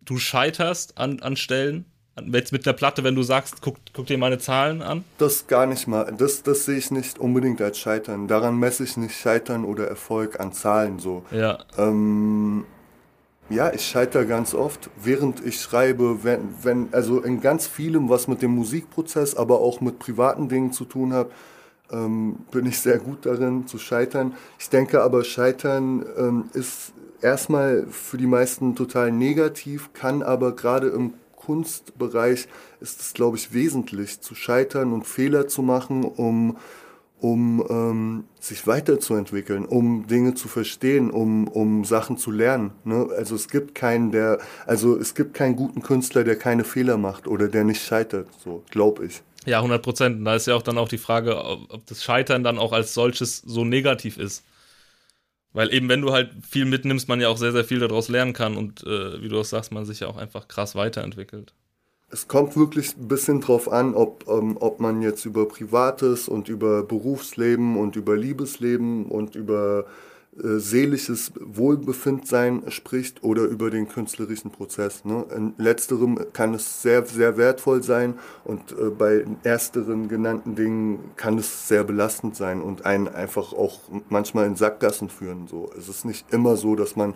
[0.00, 1.84] du scheiterst an, an Stellen?
[2.26, 5.04] Jetzt mit der Platte, wenn du sagst, guck, guck dir meine Zahlen an?
[5.18, 6.12] Das gar nicht mal.
[6.16, 8.28] Das, das sehe ich nicht unbedingt als Scheitern.
[8.28, 11.24] Daran messe ich nicht Scheitern oder Erfolg an Zahlen so.
[11.30, 11.58] Ja.
[11.76, 12.64] Ähm,
[13.50, 18.28] ja, ich scheitere ganz oft, während ich schreibe, wenn, wenn, also in ganz vielem, was
[18.28, 21.28] mit dem Musikprozess, aber auch mit privaten Dingen zu tun hat,
[21.90, 24.34] ähm, bin ich sehr gut darin zu scheitern.
[24.58, 30.88] Ich denke aber, Scheitern ähm, ist erstmal für die meisten total negativ, kann aber gerade
[30.88, 31.14] im
[31.48, 32.46] Kunstbereich
[32.78, 36.58] ist es, glaube ich, wesentlich zu scheitern und Fehler zu machen, um,
[37.20, 42.72] um ähm, sich weiterzuentwickeln, um Dinge zu verstehen, um, um Sachen zu lernen.
[42.84, 43.08] Ne?
[43.16, 47.26] Also es gibt keinen, der, also es gibt keinen guten Künstler, der keine Fehler macht
[47.26, 49.22] oder der nicht scheitert, so glaube ich.
[49.46, 50.26] Ja, 100 Prozent.
[50.26, 53.38] Da ist ja auch dann auch die Frage, ob das Scheitern dann auch als solches
[53.38, 54.44] so negativ ist.
[55.58, 58.32] Weil eben, wenn du halt viel mitnimmst, man ja auch sehr, sehr viel daraus lernen
[58.32, 61.52] kann und äh, wie du auch sagst, man sich ja auch einfach krass weiterentwickelt.
[62.12, 66.48] Es kommt wirklich ein bisschen drauf an, ob, ähm, ob man jetzt über Privates und
[66.48, 69.86] über Berufsleben und über Liebesleben und über
[70.40, 75.04] seelisches Wohlbefindsein spricht oder über den künstlerischen Prozess.
[75.04, 75.26] Ne?
[75.34, 81.38] In letzterem kann es sehr, sehr wertvoll sein und äh, bei ersteren genannten Dingen kann
[81.38, 85.48] es sehr belastend sein und einen einfach auch manchmal in Sackgassen führen.
[85.48, 85.70] So.
[85.76, 87.14] Es ist nicht immer so, dass man,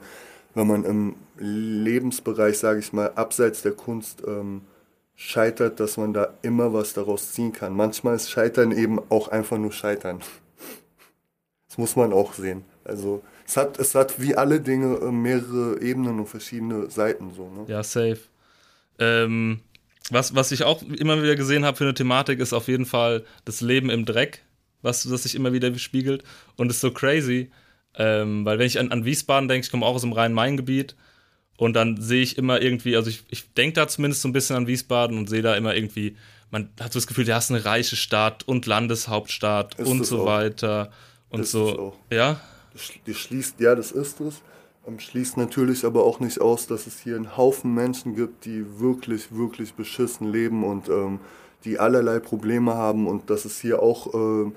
[0.55, 4.63] wenn man im Lebensbereich, sage ich mal, abseits der Kunst ähm,
[5.15, 7.77] scheitert, dass man da immer was daraus ziehen kann.
[7.77, 10.21] Manchmal ist Scheitern eben auch einfach nur Scheitern.
[11.69, 12.65] Das muss man auch sehen.
[12.85, 17.49] Also es hat, es hat wie alle Dinge äh, mehrere Ebenen und verschiedene Seiten so.
[17.49, 17.65] Ne?
[17.69, 18.21] Ja, safe.
[18.99, 19.61] Ähm,
[20.11, 23.25] was, was ich auch immer wieder gesehen habe für eine Thematik, ist auf jeden Fall
[23.45, 24.43] das Leben im Dreck,
[24.83, 26.25] was das sich immer wieder spiegelt.
[26.57, 27.51] Und ist so crazy,
[27.95, 30.97] ähm, weil wenn ich an, an Wiesbaden denke, ich komme auch aus dem Rhein-Main-Gebiet
[31.57, 34.57] und dann sehe ich immer irgendwie, also ich, ich denke da zumindest so ein bisschen
[34.57, 36.17] an Wiesbaden und sehe da immer irgendwie,
[36.51, 40.23] man hat so das Gefühl, du hast eine reiche Stadt und Landeshauptstadt ist und so
[40.23, 40.27] auch.
[40.27, 40.91] weiter
[41.29, 41.97] und ist so.
[42.11, 42.41] Ja?
[43.07, 44.43] Die schließt, ja, das ist es.
[44.87, 48.81] Ähm, schließt natürlich aber auch nicht aus, dass es hier einen Haufen Menschen gibt, die
[48.81, 51.21] wirklich, wirklich beschissen leben und ähm,
[51.65, 54.51] die allerlei Probleme haben und dass es hier auch, äh,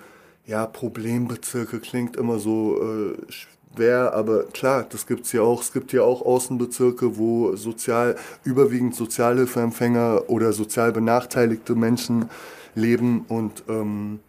[0.48, 5.62] ja, Problembezirke klingt immer so äh, schwer, aber klar, das gibt es hier auch.
[5.62, 12.30] Es gibt hier auch Außenbezirke, wo sozial, überwiegend Sozialhilfeempfänger oder sozial benachteiligte Menschen
[12.74, 14.20] leben und ähm,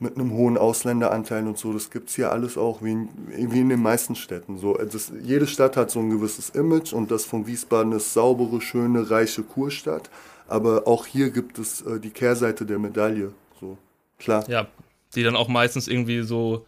[0.00, 1.72] mit einem hohen Ausländeranteil und so.
[1.72, 4.58] Das gibt es hier alles auch, wie in, wie in den meisten Städten.
[4.58, 8.60] So, das, jede Stadt hat so ein gewisses Image und das von Wiesbaden ist saubere,
[8.60, 10.10] schöne, reiche Kurstadt.
[10.48, 13.32] Aber auch hier gibt es äh, die Kehrseite der Medaille.
[13.60, 13.76] So,
[14.18, 14.48] klar.
[14.48, 14.66] Ja,
[15.14, 16.66] die dann auch meistens irgendwie so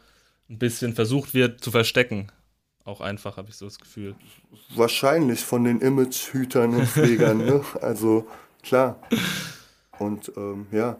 [0.50, 2.30] ein bisschen versucht wird zu verstecken.
[2.84, 4.14] Auch einfach, habe ich so das Gefühl.
[4.74, 7.64] Wahrscheinlich von den Imagehütern und Pflegern, ne?
[7.80, 8.26] Also,
[8.62, 9.00] klar.
[9.98, 10.98] Und ähm, ja.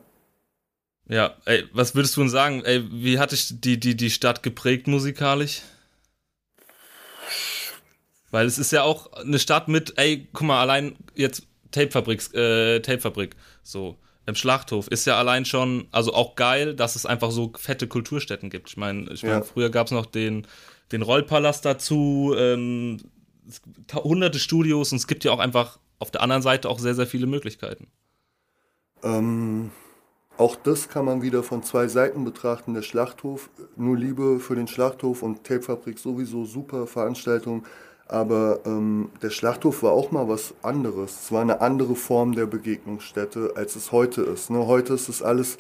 [1.09, 2.65] Ja, ey, was würdest du denn sagen?
[2.65, 5.63] Ey, wie hat dich die, die, die Stadt geprägt musikalisch?
[8.31, 12.81] Weil es ist ja auch eine Stadt mit, ey, guck mal, allein jetzt Tapefabrik, äh,
[12.81, 17.53] Tapefabrik, so im Schlachthof ist ja allein schon, also auch geil, dass es einfach so
[17.59, 18.71] fette Kulturstätten gibt.
[18.71, 19.43] Ich meine, ich mein, ja.
[19.43, 20.47] früher gab es noch den,
[20.93, 22.99] den Rollpalast dazu, ähm,
[23.93, 27.07] hunderte Studios und es gibt ja auch einfach auf der anderen Seite auch sehr, sehr
[27.07, 27.89] viele Möglichkeiten.
[29.03, 29.73] Ähm,
[30.43, 32.75] auch das kann man wieder von zwei Seiten betrachten.
[32.75, 37.65] Der Schlachthof, nur Liebe für den Schlachthof und Tapefabrik sowieso super Veranstaltung.
[38.09, 41.23] Aber ähm, der Schlachthof war auch mal was anderes.
[41.23, 44.51] Es war eine andere Form der Begegnungsstätte, als es heute ist.
[44.51, 44.67] Ne?
[44.67, 45.59] Heute ist es alles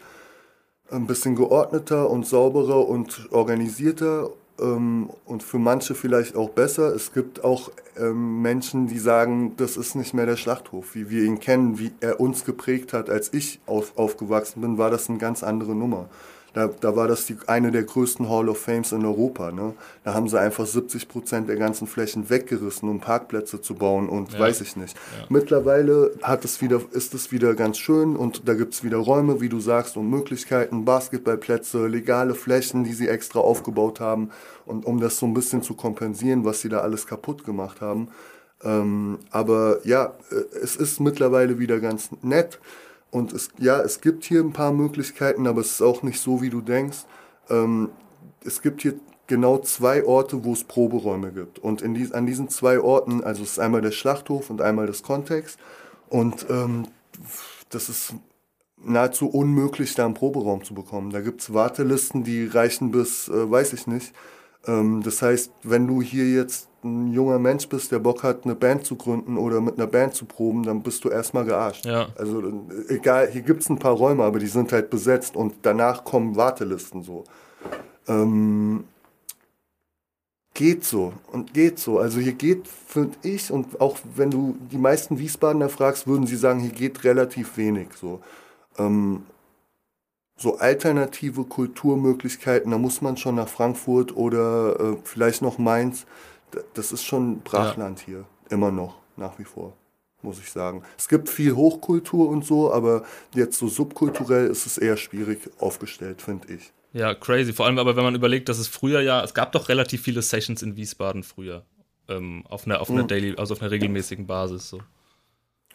[0.90, 4.30] ein bisschen geordneter und sauberer und organisierter
[4.62, 6.94] ähm, und für manche vielleicht auch besser.
[6.94, 11.24] Es gibt auch ähm, Menschen, die sagen, das ist nicht mehr der Schlachthof, wie wir
[11.24, 13.10] ihn kennen, wie er uns geprägt hat.
[13.10, 16.08] Als ich auf, aufgewachsen bin, war das eine ganz andere Nummer.
[16.54, 19.50] Da, da war das die, eine der größten Hall of Fames in Europa.
[19.52, 19.74] Ne?
[20.04, 24.32] Da haben sie einfach 70 Prozent der ganzen Flächen weggerissen, um Parkplätze zu bauen und
[24.32, 24.38] ja.
[24.38, 24.94] weiß ich nicht.
[24.96, 25.26] Ja.
[25.28, 29.40] Mittlerweile hat es wieder, ist es wieder ganz schön und da gibt es wieder Räume,
[29.40, 34.30] wie du sagst, und Möglichkeiten, Basketballplätze, legale Flächen, die sie extra aufgebaut haben.
[34.66, 38.08] Und um das so ein bisschen zu kompensieren, was sie da alles kaputt gemacht haben.
[38.64, 42.60] Ähm, aber ja, äh, es ist mittlerweile wieder ganz nett.
[43.12, 46.40] Und es, ja, es gibt hier ein paar Möglichkeiten, aber es ist auch nicht so,
[46.40, 47.04] wie du denkst.
[47.50, 47.90] Ähm,
[48.42, 48.94] es gibt hier
[49.26, 51.58] genau zwei Orte, wo es Proberäume gibt.
[51.58, 54.86] Und in dies, an diesen zwei Orten, also es ist einmal der Schlachthof und einmal
[54.86, 55.58] das Kontext.
[56.08, 56.88] Und ähm,
[57.68, 58.14] das ist
[58.82, 61.10] nahezu unmöglich, da einen Proberaum zu bekommen.
[61.10, 64.14] Da gibt es Wartelisten, die reichen bis, äh, weiß ich nicht.
[64.66, 68.54] Ähm, das heißt, wenn du hier jetzt ein junger Mensch bist, der Bock hat, eine
[68.54, 71.86] Band zu gründen oder mit einer Band zu proben, dann bist du erstmal gearscht.
[71.86, 72.08] Ja.
[72.16, 76.04] Also egal, hier gibt es ein paar Räume, aber die sind halt besetzt und danach
[76.04, 77.24] kommen Wartelisten so.
[78.08, 78.84] Ähm,
[80.54, 81.98] geht so und geht so.
[81.98, 86.36] Also hier geht, finde ich, und auch wenn du die meisten Wiesbadener fragst, würden sie
[86.36, 88.20] sagen, hier geht relativ wenig so.
[88.78, 89.22] Ähm,
[90.36, 96.04] so alternative Kulturmöglichkeiten, da muss man schon nach Frankfurt oder äh, vielleicht noch Mainz
[96.74, 98.06] das ist schon Brachland ja.
[98.06, 99.76] hier, immer noch, nach wie vor,
[100.22, 100.82] muss ich sagen.
[100.98, 106.22] Es gibt viel Hochkultur und so, aber jetzt so subkulturell ist es eher schwierig aufgestellt,
[106.22, 106.72] finde ich.
[106.92, 107.52] Ja, crazy.
[107.52, 110.20] Vor allem aber, wenn man überlegt, dass es früher ja, es gab doch relativ viele
[110.20, 111.64] Sessions in Wiesbaden früher.
[112.08, 113.08] Ähm, auf einer, auf einer mhm.
[113.08, 114.80] Daily, also auf einer regelmäßigen Basis so.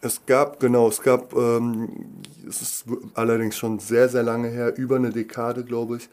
[0.01, 2.85] Es gab, genau, es gab, ähm, es ist
[3.15, 6.09] allerdings schon sehr, sehr lange her, über eine Dekade, glaube ich.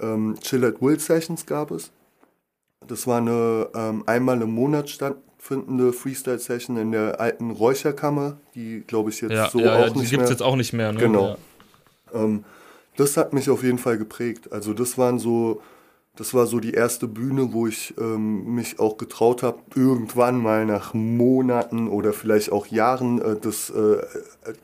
[0.00, 1.90] Ähm, Chill at Will Sessions gab es.
[2.88, 9.10] Das war eine ähm, einmal im Monat stattfindende Freestyle-Session in der alten Räucherkammer, die glaube
[9.10, 10.92] ich jetzt ja, so ja, auch ja, die nicht gibt es jetzt auch nicht mehr.
[10.92, 11.00] Ne?
[11.00, 11.36] Genau.
[12.12, 12.44] Ähm,
[12.96, 14.52] das hat mich auf jeden Fall geprägt.
[14.52, 15.60] Also das waren so,
[16.16, 20.64] das war so die erste Bühne, wo ich ähm, mich auch getraut habe, irgendwann mal
[20.64, 23.98] nach Monaten oder vielleicht auch Jahren äh, des äh,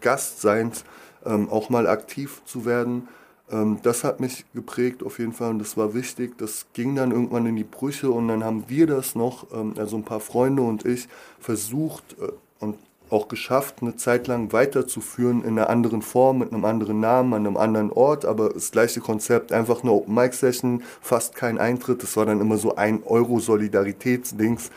[0.01, 0.85] Gastseins
[1.27, 3.09] ähm, auch mal aktiv zu werden.
[3.53, 6.39] Ähm, das hat mich geprägt auf jeden Fall und das war wichtig.
[6.39, 9.97] Das ging dann irgendwann in die Brüche und dann haben wir das noch, ähm, also
[9.97, 12.77] ein paar Freunde und ich, versucht äh, und
[13.11, 17.47] auch geschafft, eine Zeit lang weiterzuführen in einer anderen Form, mit einem anderen Namen, an
[17.47, 22.03] einem anderen Ort, aber das gleiche Konzept, einfach eine Open Mic Session, fast kein Eintritt,
[22.03, 24.71] das war dann immer so ein Euro Solidaritätsdings.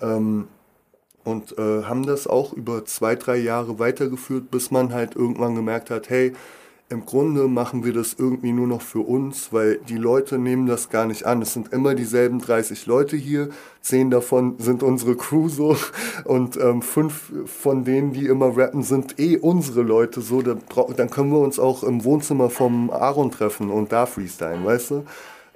[0.00, 0.48] Ähm,
[1.22, 5.90] und äh, haben das auch über zwei, drei Jahre weitergeführt, bis man halt irgendwann gemerkt
[5.90, 6.32] hat, hey,
[6.90, 10.90] im Grunde machen wir das irgendwie nur noch für uns, weil die Leute nehmen das
[10.90, 11.40] gar nicht an.
[11.40, 13.50] Es sind immer dieselben 30 Leute hier,
[13.80, 15.76] zehn davon sind unsere Crew so
[16.24, 20.42] und ähm, fünf von denen, die immer rappen, sind eh unsere Leute so.
[20.42, 20.62] Dann,
[20.96, 25.04] dann können wir uns auch im Wohnzimmer vom Aaron treffen und da freestylen, weißt du?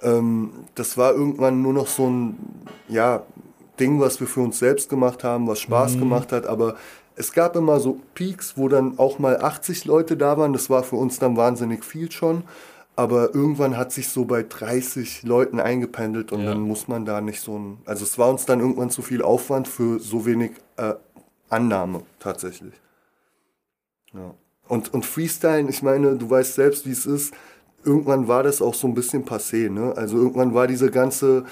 [0.02, 2.38] Ähm, das war irgendwann nur noch so ein,
[2.88, 3.24] ja,
[3.80, 6.00] Ding, was wir für uns selbst gemacht haben, was Spaß mhm.
[6.00, 6.76] gemacht hat, aber
[7.16, 10.52] es gab immer so Peaks, wo dann auch mal 80 Leute da waren.
[10.52, 12.44] Das war für uns dann wahnsinnig viel schon.
[12.96, 16.50] Aber irgendwann hat sich so bei 30 Leuten eingependelt und ja.
[16.50, 17.78] dann muss man da nicht so ein.
[17.86, 20.94] Also es war uns dann irgendwann zu viel Aufwand für so wenig äh,
[21.48, 22.74] Annahme tatsächlich.
[24.12, 24.34] Ja.
[24.68, 27.34] Und, und Freestylen, ich meine, du weißt selbst, wie es ist.
[27.84, 29.92] Irgendwann war das auch so ein bisschen passé, ne?
[29.96, 31.44] Also irgendwann war diese ganze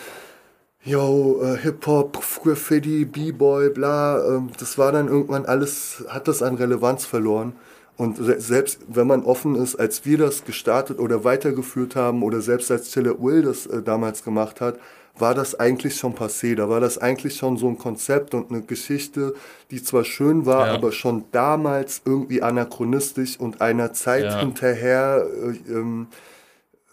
[0.84, 6.56] yo, äh, Hip-Hop, Graffiti, B-Boy, bla, ähm, das war dann irgendwann alles, hat das an
[6.56, 7.54] Relevanz verloren.
[7.96, 12.70] Und selbst wenn man offen ist, als wir das gestartet oder weitergeführt haben oder selbst
[12.70, 14.78] als Tiller Will das äh, damals gemacht hat,
[15.18, 16.56] war das eigentlich schon passé.
[16.56, 19.34] Da war das eigentlich schon so ein Konzept und eine Geschichte,
[19.70, 20.74] die zwar schön war, ja.
[20.74, 24.40] aber schon damals irgendwie anachronistisch und einer Zeit ja.
[24.40, 26.06] hinterher äh, ähm,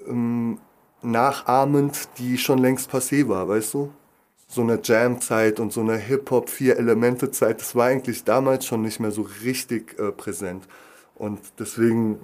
[0.06, 0.60] ähm,
[1.02, 3.94] nachahmend, die schon längst passé war, weißt du?
[4.48, 9.28] So eine Jam-Zeit und so eine Hip-Hop-Vier-Elemente-Zeit, das war eigentlich damals schon nicht mehr so
[9.44, 10.68] richtig äh, präsent.
[11.16, 12.18] Und deswegen,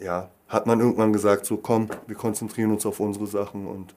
[0.00, 3.94] ja, hat man irgendwann gesagt, so komm, wir konzentrieren uns auf unsere Sachen und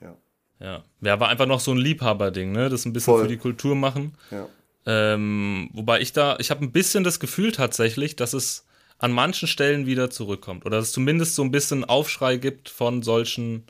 [0.00, 0.16] ja.
[0.60, 2.68] Ja, ja war einfach noch so ein Liebhaberding, ne?
[2.68, 3.22] Das ein bisschen Voll.
[3.22, 4.14] für die Kultur machen.
[4.30, 4.46] Ja.
[4.86, 8.64] Ähm, wobei ich da, ich habe ein bisschen das Gefühl tatsächlich, dass es
[9.00, 10.66] an manchen Stellen wieder zurückkommt.
[10.66, 13.64] Oder dass es zumindest so ein bisschen Aufschrei gibt von solchen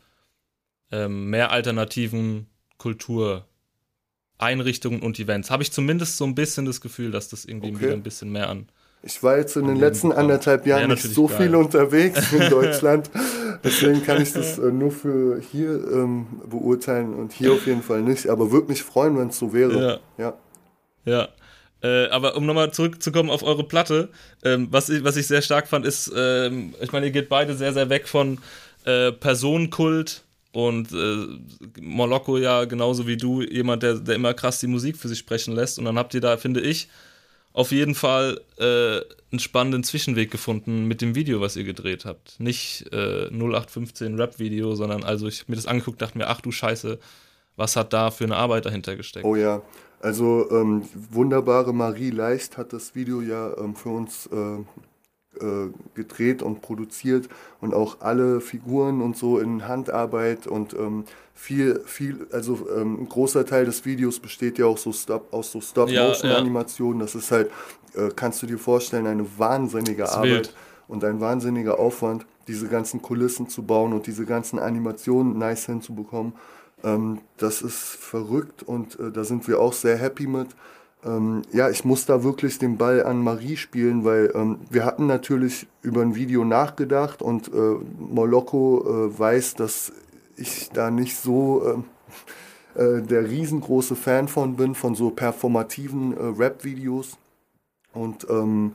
[0.91, 5.51] ähm, mehr alternativen Kultureinrichtungen und Events.
[5.51, 7.81] Habe ich zumindest so ein bisschen das Gefühl, dass das irgendwie okay.
[7.81, 8.67] wieder ein bisschen mehr an.
[9.03, 11.39] Ich war jetzt in den letzten anderthalb Jahren ja, nicht so geil.
[11.39, 13.11] viel unterwegs in Deutschland.
[13.63, 18.03] Deswegen kann ich das äh, nur für hier ähm, beurteilen und hier auf jeden Fall
[18.03, 18.29] nicht.
[18.29, 20.01] Aber würde mich freuen, wenn es so wäre.
[20.19, 20.25] Ja.
[20.25, 20.35] ja.
[21.05, 21.29] Ja.
[21.83, 24.11] Äh, aber um nochmal zurückzukommen auf eure Platte,
[24.45, 27.55] ähm, was, ich, was ich sehr stark fand, ist, ähm, ich meine, ihr geht beide
[27.55, 28.39] sehr, sehr weg von
[28.85, 34.67] äh, Personenkult und äh, Moloko ja genauso wie du, jemand, der, der immer krass die
[34.67, 35.79] Musik für sich sprechen lässt.
[35.79, 36.89] Und dann habt ihr da, finde ich,
[37.53, 39.01] auf jeden Fall äh,
[39.33, 42.39] einen spannenden Zwischenweg gefunden mit dem Video, was ihr gedreht habt.
[42.41, 46.53] Nicht äh, 0815 Rap-Video, sondern also ich habe mir das angeguckt, dachte mir, ach du
[46.53, 46.99] Scheiße,
[47.57, 49.25] was hat da für eine Arbeit dahinter gesteckt?
[49.25, 49.63] Oh ja,
[50.01, 54.63] also ähm, wunderbare Marie Leicht hat das Video ja ähm, für uns äh,
[55.45, 57.29] äh, gedreht und produziert
[57.61, 63.09] und auch alle Figuren und so in Handarbeit und ähm, viel, viel, also ähm, ein
[63.09, 67.01] großer Teil des Videos besteht ja auch so Stop, aus so Stop-Motion-Animationen.
[67.01, 67.07] Ja, ja.
[67.07, 67.51] Das ist halt,
[67.95, 70.55] äh, kannst du dir vorstellen, eine wahnsinnige Arbeit wild.
[70.89, 76.35] und ein wahnsinniger Aufwand, diese ganzen Kulissen zu bauen und diese ganzen Animationen nice hinzubekommen.
[76.85, 80.49] Ähm, das ist verrückt und äh, da sind wir auch sehr happy mit.
[81.05, 85.07] Ähm, ja, ich muss da wirklich den Ball an Marie spielen, weil ähm, wir hatten
[85.07, 89.93] natürlich über ein Video nachgedacht und äh, Moloko äh, weiß, dass
[90.37, 91.85] ich da nicht so
[92.77, 97.19] äh, äh, der riesengroße Fan von bin, von so performativen äh, Rap-Videos.
[97.93, 98.75] Und ähm,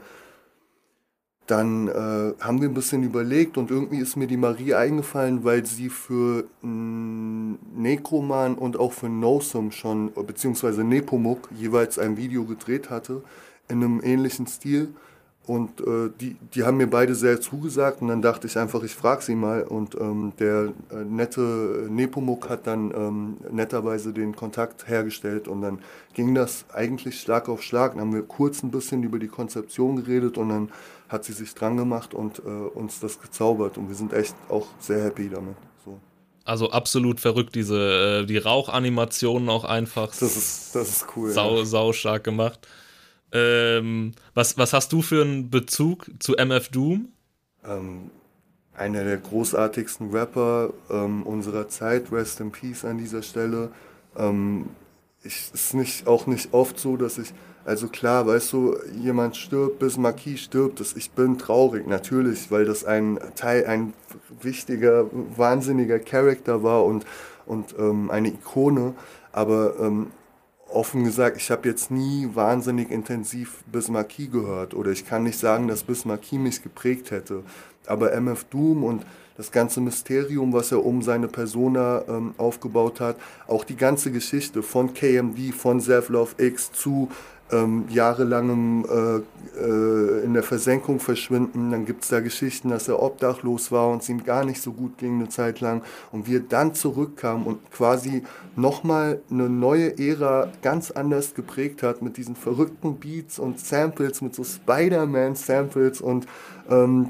[1.47, 5.65] dann äh, haben wir ein bisschen überlegt und irgendwie ist mir die Marie eingefallen, weil
[5.65, 12.89] sie für mh, Necroman und auch für Nosum schon, beziehungsweise Nepomuk jeweils ein Video gedreht
[12.89, 13.21] hatte,
[13.67, 14.89] in einem ähnlichen Stil.
[15.47, 18.95] Und äh, die, die haben mir beide sehr zugesagt und dann dachte ich einfach, ich
[18.95, 19.62] frage sie mal.
[19.62, 25.79] Und ähm, der äh, nette Nepomuk hat dann ähm, netterweise den Kontakt hergestellt und dann
[26.13, 27.91] ging das eigentlich Schlag auf Schlag.
[27.91, 30.69] Dann haben wir kurz ein bisschen über die Konzeption geredet und dann
[31.09, 34.67] hat sie sich dran gemacht und äh, uns das gezaubert und wir sind echt auch
[34.79, 35.55] sehr happy damit.
[35.83, 35.99] So.
[36.43, 40.07] Also absolut verrückt, diese äh, die Rauchanimationen auch einfach.
[40.07, 41.31] Das ist, das ist cool.
[41.31, 41.65] Sau, ja.
[41.65, 42.67] sau stark gemacht.
[43.31, 47.09] Ähm, was, was hast du für einen Bezug zu MF Doom?
[47.65, 48.11] Ähm,
[48.73, 53.71] einer der großartigsten Rapper ähm, unserer Zeit, Rest in Peace an dieser Stelle.
[54.15, 54.69] Ähm,
[55.23, 57.33] ich, ist nicht, auch nicht oft so, dass ich
[57.65, 62.63] also klar, weißt du, jemand stirbt, bis Marquis stirbt, das, ich bin traurig, natürlich, weil
[62.63, 63.93] das ein Teil, ein
[64.39, 67.06] wichtiger, wahnsinniger Charakter war und,
[67.47, 68.93] und ähm, eine Ikone.
[69.32, 70.12] Aber ähm,
[70.69, 75.67] offen gesagt, ich habe jetzt nie wahnsinnig intensiv Bismarcky gehört oder ich kann nicht sagen,
[75.67, 77.41] dass Bismarcky mich geprägt hätte.
[77.88, 79.06] Aber MF Doom und
[79.38, 84.63] das ganze Mysterium, was er um seine Persona ähm, aufgebaut hat, auch die ganze Geschichte
[84.63, 87.10] von KMD, von Love X zu
[87.51, 91.71] ähm, jahrelangem äh, äh, in der Versenkung verschwinden.
[91.71, 94.71] Dann gibt es da Geschichten, dass er obdachlos war und es ihm gar nicht so
[94.71, 95.84] gut ging eine Zeit lang.
[96.12, 98.23] Und wie er dann zurückkam und quasi
[98.55, 104.34] nochmal eine neue Ära ganz anders geprägt hat mit diesen verrückten Beats und Samples, mit
[104.34, 106.25] so Spider-Man-Samples und
[106.69, 107.10] ähm,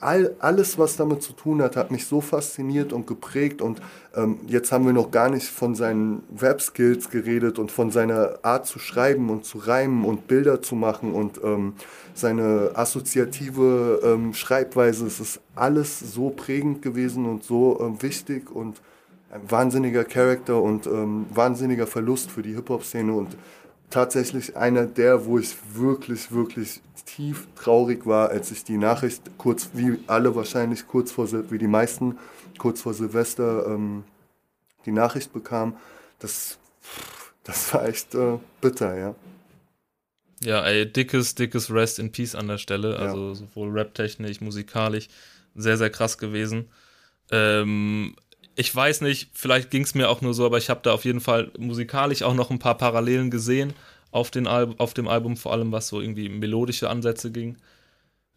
[0.00, 3.62] all, alles, was damit zu tun hat, hat mich so fasziniert und geprägt.
[3.62, 3.80] Und
[4.14, 8.66] ähm, jetzt haben wir noch gar nicht von seinen Webskills geredet und von seiner Art
[8.66, 11.74] zu schreiben und zu reimen und Bilder zu machen und ähm,
[12.14, 15.06] seine assoziative ähm, Schreibweise.
[15.06, 18.80] Es ist alles so prägend gewesen und so ähm, wichtig und
[19.30, 23.36] ein wahnsinniger Charakter und ähm, wahnsinniger Verlust für die Hip-Hop-Szene und
[23.94, 29.70] tatsächlich einer der, wo ich wirklich, wirklich tief traurig war, als ich die Nachricht kurz,
[29.72, 32.18] wie alle wahrscheinlich kurz vor, wie die meisten
[32.58, 34.02] kurz vor Silvester ähm,
[34.84, 35.76] die Nachricht bekam.
[36.18, 36.58] Das,
[37.44, 39.14] das war echt äh, bitter, ja.
[40.42, 42.98] Ja, ey, dickes, dickes Rest in Peace an der Stelle.
[42.98, 43.34] Also ja.
[43.36, 45.06] sowohl rap-technisch, musikalisch,
[45.54, 46.68] sehr, sehr krass gewesen.
[47.30, 48.16] Ähm,
[48.56, 51.04] ich weiß nicht, vielleicht ging es mir auch nur so, aber ich habe da auf
[51.04, 53.72] jeden Fall musikalisch auch noch ein paar Parallelen gesehen
[54.10, 57.56] auf, den Al auf dem Album, vor allem was so irgendwie melodische Ansätze ging.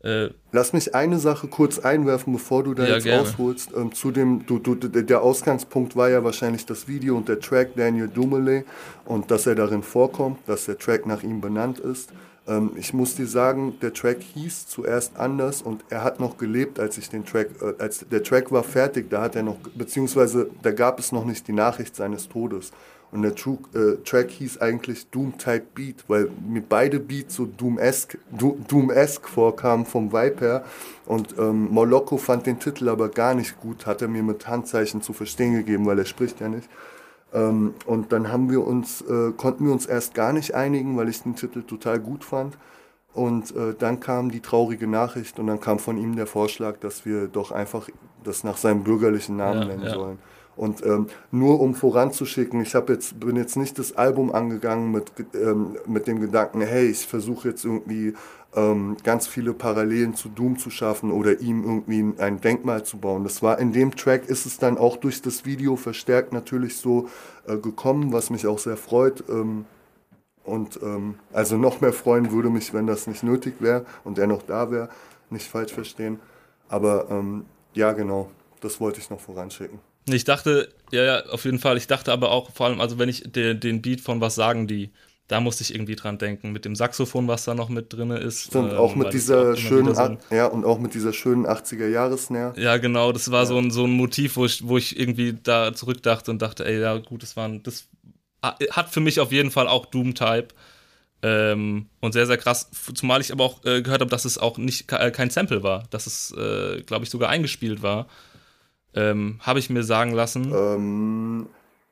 [0.04, 3.22] Äh, Lass mich eine Sache kurz einwerfen, bevor du da ja, jetzt gerne.
[3.24, 3.72] ausholst.
[3.76, 7.76] Ähm, zu dem, du, du, der Ausgangspunkt war ja wahrscheinlich das Video und der Track
[7.76, 8.64] Daniel Dumoulin
[9.06, 12.12] und dass er darin vorkommt, dass der Track nach ihm benannt ist.
[12.48, 16.80] Ähm, ich muss dir sagen, der Track hieß zuerst anders und er hat noch gelebt,
[16.80, 20.50] als ich den Track, äh, als der Track war fertig, da hat er noch, beziehungsweise
[20.62, 22.72] da gab es noch nicht die Nachricht seines Todes.
[23.10, 27.46] Und der True, äh, Track hieß eigentlich Doom Type Beat, weil mir beide Beats so
[27.46, 30.64] Doom-esque Doom vorkamen vom Vibe her.
[31.06, 35.02] Und ähm, Moloko fand den Titel aber gar nicht gut, hat er mir mit Handzeichen
[35.02, 36.68] zu verstehen gegeben, weil er spricht ja nicht.
[37.34, 41.10] Ähm, und dann haben wir uns, äh, konnten wir uns erst gar nicht einigen, weil
[41.10, 42.58] ich den Titel total gut fand.
[43.14, 47.06] Und äh, dann kam die traurige Nachricht und dann kam von ihm der Vorschlag, dass
[47.06, 47.90] wir doch einfach
[48.24, 49.94] das nach seinem bürgerlichen Namen ja, nennen ja.
[49.94, 50.20] sollen.
[50.58, 55.78] Und ähm, nur um voranzuschicken, ich jetzt, bin jetzt nicht das Album angegangen mit, ähm,
[55.86, 58.16] mit dem Gedanken, hey, ich versuche jetzt irgendwie
[58.56, 63.24] ähm, ganz viele Parallelen zu Doom zu schaffen oder ihm irgendwie ein Denkmal zu bauen.
[63.24, 67.10] Das war in dem Track ist es dann auch durch das Video verstärkt natürlich so
[67.48, 69.24] äh, gekommen, was mich auch sehr freut.
[69.30, 69.66] Ähm,
[70.44, 74.28] und ähm, also noch mehr freuen würde mich, wenn das nicht nötig wäre und er
[74.28, 74.90] noch da wäre,
[75.30, 76.20] nicht falsch verstehen.
[76.70, 78.32] Aber ähm, ja, genau,
[78.62, 79.80] das wollte ich noch voranschicken.
[80.10, 81.76] Ich dachte, ja, ja, auf jeden Fall.
[81.76, 84.68] Ich dachte aber auch, vor allem, also wenn ich den, den Beat von Was sagen
[84.68, 84.92] die,
[85.28, 88.44] da musste ich irgendwie dran denken, mit dem Saxophon, was da noch mit drin ist.
[88.46, 92.54] Stimmt, ähm, auch mit dieser schönen, so ja, und auch mit dieser schönen 80er Jahresnäher.
[92.58, 93.46] Ja, genau, das war ja.
[93.46, 96.80] so, ein, so ein Motiv, wo ich, wo ich irgendwie da zurückdachte und dachte, ey,
[96.80, 97.90] ja, gut, das war das
[98.72, 100.50] hat für mich auf jeden Fall auch Doom-Type.
[101.24, 104.60] Ähm, und sehr, sehr krass, zumal ich aber auch äh, gehört habe, dass es auch
[104.60, 108.08] nicht äh, kein Sample war, dass es, äh, glaube ich, sogar eingespielt war.
[108.94, 110.54] Ähm, Habe ich mir sagen lassen.
[110.54, 111.48] Ähm,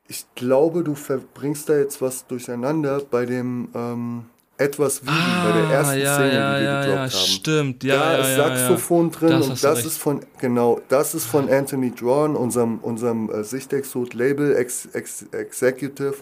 [0.08, 4.24] ich glaube, du verbringst da jetzt was durcheinander bei dem ähm,
[4.58, 7.10] etwas wie ah, bei der ersten ja, Szene, ja, die wir ja, gedroppt haben.
[7.10, 7.96] Stimmt, ja.
[7.96, 12.36] Da ist Saxophon drin das und das ist von genau, das ist von Anthony Drawn,
[12.36, 16.16] unserem unserem äh, Sichtexot Label Ex, Ex, Executive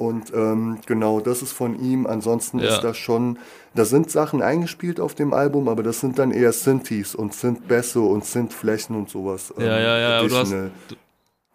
[0.00, 2.06] und ähm, genau, das ist von ihm.
[2.06, 2.70] Ansonsten ja.
[2.74, 3.38] ist das schon,
[3.74, 8.00] da sind Sachen eingespielt auf dem Album, aber das sind dann eher Synthes und Synth-Bässe
[8.00, 9.52] und Synth-Flächen und sowas.
[9.58, 10.22] Ja, ähm, ja, ja.
[10.26, 10.54] Du hast,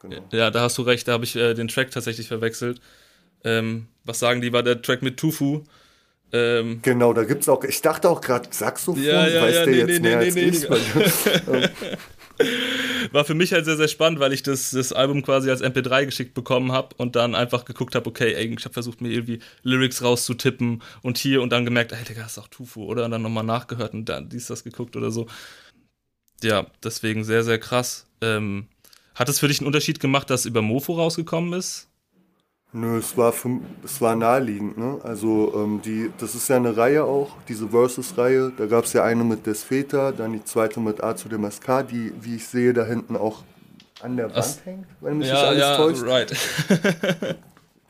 [0.10, 0.28] genau.
[0.32, 2.82] Ja, da hast du recht, da habe ich äh, den Track tatsächlich verwechselt.
[3.44, 5.64] Ähm, was sagen die, war der Track mit Tufu.
[6.32, 9.66] Ähm, genau, da gibt es auch, ich dachte auch gerade Saxophon, ja, ja, weiß ja,
[9.66, 10.70] der nee, jetzt nee, mehr nee, als nee, ich.
[11.48, 11.70] Nee.
[13.12, 16.06] War für mich halt sehr, sehr spannend, weil ich das, das Album quasi als MP3
[16.06, 19.40] geschickt bekommen habe und dann einfach geguckt habe, okay, ey, ich habe versucht, mir irgendwie
[19.64, 23.06] Lyrics rauszutippen und hier und dann gemerkt, ey, Digga, das ist auch Tufu, oder?
[23.06, 25.28] Und dann nochmal nachgehört und dann dies, das geguckt oder so.
[26.44, 28.08] Ja, deswegen sehr, sehr krass.
[28.22, 28.68] Ähm,
[29.16, 31.88] hat es für dich einen Unterschied gemacht, dass über Mofo rausgekommen ist?
[32.74, 34.78] Nö, es war, für, es war naheliegend.
[34.78, 35.00] Ne?
[35.02, 38.52] Also ähm, die, das ist ja eine Reihe auch, diese Versus-Reihe.
[38.58, 41.88] Da gab es ja eine mit Desfeta, dann die zweite mit A zu dem SK,
[41.90, 43.44] die, wie ich sehe, da hinten auch
[44.02, 46.04] an der Wand As hängt, wenn mich ja, nicht alles ja, täuscht.
[46.04, 46.36] Right.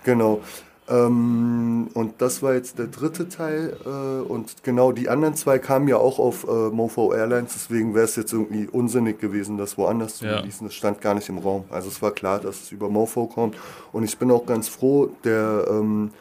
[0.03, 0.41] genau.
[0.87, 3.75] Ähm, und das war jetzt der dritte Teil.
[3.85, 7.53] Äh, und genau die anderen zwei kamen ja auch auf äh, Mofo Airlines.
[7.53, 10.37] Deswegen wäre es jetzt irgendwie unsinnig gewesen, das woanders zu ja.
[10.37, 10.67] releasen.
[10.67, 11.65] Das stand gar nicht im Raum.
[11.69, 13.55] Also es war klar, dass es über Mofo kommt.
[13.91, 16.11] Und ich bin auch ganz froh, der, ähm,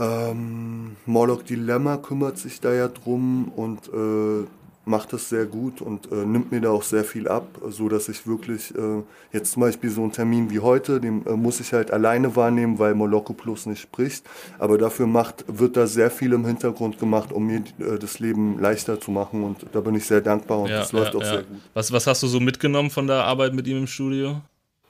[0.00, 4.46] Ähm, Morlock Dilemma kümmert sich da ja drum und äh,
[4.88, 8.08] macht das sehr gut und äh, nimmt mir da auch sehr viel ab, so dass
[8.08, 11.72] ich wirklich äh, jetzt zum Beispiel so einen Termin wie heute, den äh, muss ich
[11.72, 14.24] halt alleine wahrnehmen, weil Moloko Plus nicht spricht.
[14.58, 18.58] Aber dafür macht, wird da sehr viel im Hintergrund gemacht, um mir äh, das Leben
[18.58, 21.22] leichter zu machen und da bin ich sehr dankbar und Ja, das läuft ja, auch
[21.22, 21.30] ja.
[21.30, 21.58] sehr gut.
[21.74, 24.40] Was, was hast du so mitgenommen von der Arbeit mit ihm im Studio?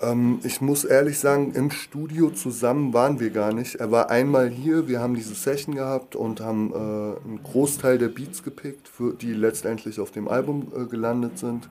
[0.00, 3.76] Ähm, ich muss ehrlich sagen, im Studio zusammen waren wir gar nicht.
[3.76, 8.08] Er war einmal hier, wir haben diese Session gehabt und haben äh, einen Großteil der
[8.08, 11.68] Beats gepickt, für, die letztendlich auf dem Album äh, gelandet sind.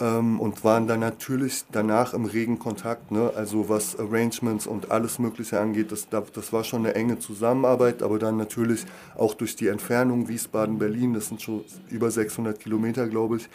[0.00, 3.10] Ähm, und waren dann natürlich danach im regen Kontakt.
[3.10, 3.30] Ne?
[3.36, 8.02] Also was Arrangements und alles Mögliche angeht, das, da- das war schon eine enge Zusammenarbeit,
[8.02, 8.86] aber dann natürlich
[9.16, 13.48] auch durch die Entfernung Wiesbaden-Berlin, das sind schon über 600 Kilometer, glaube ich,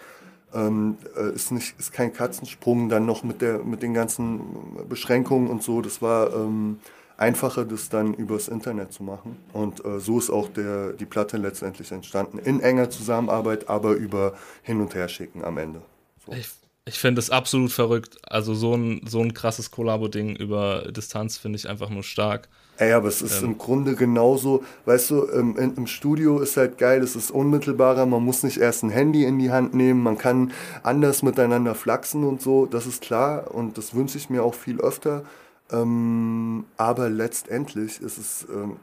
[0.54, 4.42] ähm, äh, ist, nicht, ist kein Katzensprung, dann noch mit, der, mit den ganzen
[4.88, 5.82] Beschränkungen und so.
[5.82, 6.80] Das war ähm,
[7.18, 9.38] einfacher, das dann übers Internet zu machen.
[9.54, 12.40] Und äh, so ist auch der, die Platte letztendlich entstanden.
[12.40, 15.82] In enger Zusammenarbeit, aber über Hin- und Herschicken am Ende.
[16.26, 16.32] So.
[16.34, 16.48] Ich,
[16.86, 18.18] ich finde es absolut verrückt.
[18.24, 22.48] Also so ein, so ein krasses Kollabo-Ding über Distanz finde ich einfach nur stark.
[22.80, 26.78] Ey, aber es ist im Grunde genauso, weißt du, im, in, im Studio ist halt
[26.78, 30.20] geil, es ist unmittelbarer, man muss nicht erst ein Handy in die Hand nehmen, man
[30.20, 30.52] kann
[30.84, 34.80] anders miteinander flachsen und so, das ist klar und das wünsche ich mir auch viel
[34.80, 35.24] öfter.
[35.72, 38.78] Ähm, aber letztendlich ist es ähm,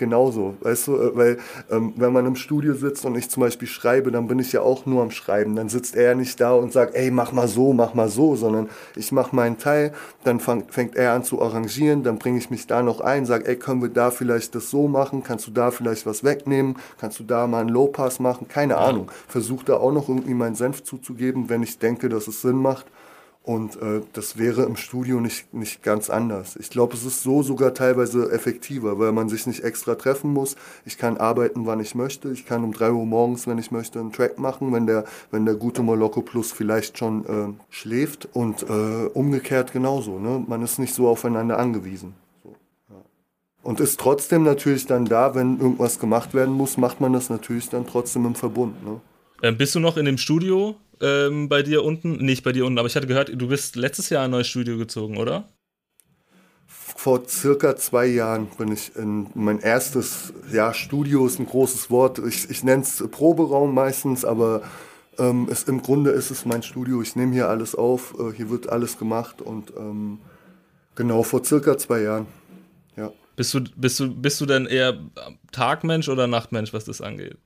[0.00, 1.38] genauso, weißt du, äh, weil
[1.70, 4.62] ähm, wenn man im Studio sitzt und ich zum Beispiel schreibe, dann bin ich ja
[4.62, 5.54] auch nur am Schreiben.
[5.54, 8.68] Dann sitzt er nicht da und sagt, ey, mach mal so, mach mal so, sondern
[8.96, 9.92] ich mache meinen Teil,
[10.24, 13.46] dann fang, fängt er an zu arrangieren, dann bringe ich mich da noch ein, sag,
[13.46, 17.20] ey, können wir da vielleicht das so machen, kannst du da vielleicht was wegnehmen, kannst
[17.20, 19.12] du da mal einen Low-Pass machen, keine Ahnung.
[19.28, 22.86] Versuche da auch noch irgendwie meinen Senf zuzugeben, wenn ich denke, dass es Sinn macht.
[23.42, 26.56] Und äh, das wäre im Studio nicht, nicht ganz anders.
[26.56, 30.56] Ich glaube, es ist so sogar teilweise effektiver, weil man sich nicht extra treffen muss.
[30.84, 32.30] Ich kann arbeiten, wann ich möchte.
[32.32, 35.46] Ich kann um 3 Uhr morgens, wenn ich möchte, einen Track machen, wenn der, wenn
[35.46, 38.28] der gute Moloko Plus vielleicht schon äh, schläft.
[38.34, 40.18] Und äh, umgekehrt genauso.
[40.18, 40.44] Ne?
[40.46, 42.12] Man ist nicht so aufeinander angewiesen.
[42.44, 42.54] So,
[42.90, 42.96] ja.
[43.62, 47.70] Und ist trotzdem natürlich dann da, wenn irgendwas gemacht werden muss, macht man das natürlich
[47.70, 48.84] dann trotzdem im Verbund.
[48.84, 49.00] Ne?
[49.42, 52.16] Ähm, bist du noch in dem Studio ähm, bei dir unten?
[52.16, 54.48] Nicht bei dir unten, aber ich hatte gehört, du bist letztes Jahr in ein neues
[54.48, 55.48] Studio gezogen, oder?
[56.66, 62.18] Vor circa zwei Jahren bin ich in mein erstes, ja, Studio ist ein großes Wort.
[62.18, 64.62] Ich, ich nenne es Proberaum meistens, aber
[65.18, 67.00] ähm, es, im Grunde ist es mein Studio.
[67.00, 70.18] Ich nehme hier alles auf, äh, hier wird alles gemacht und ähm,
[70.94, 72.26] genau vor circa zwei Jahren.
[72.96, 73.12] Ja.
[73.36, 74.98] Bist du, bist du, bist du denn eher
[75.52, 77.38] Tagmensch oder Nachtmensch, was das angeht?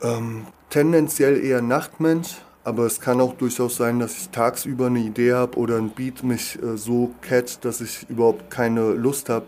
[0.00, 2.36] Ähm, tendenziell eher Nachtmensch,
[2.68, 6.22] aber es kann auch durchaus sein, dass ich tagsüber eine Idee habe oder ein Beat
[6.22, 9.46] mich äh, so catcht, dass ich überhaupt keine Lust habe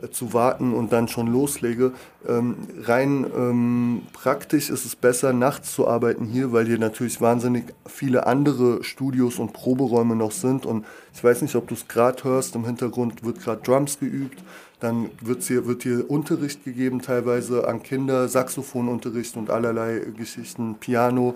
[0.00, 1.92] äh, zu warten und dann schon loslege.
[2.26, 7.64] Ähm, rein ähm, praktisch ist es besser, nachts zu arbeiten hier, weil hier natürlich wahnsinnig
[7.86, 10.64] viele andere Studios und Proberäume noch sind.
[10.64, 14.42] Und ich weiß nicht, ob du es gerade hörst, im Hintergrund wird gerade Drums geübt.
[14.80, 21.34] Dann wird's hier, wird hier Unterricht gegeben, teilweise an Kinder, Saxophonunterricht und allerlei Geschichten, Piano.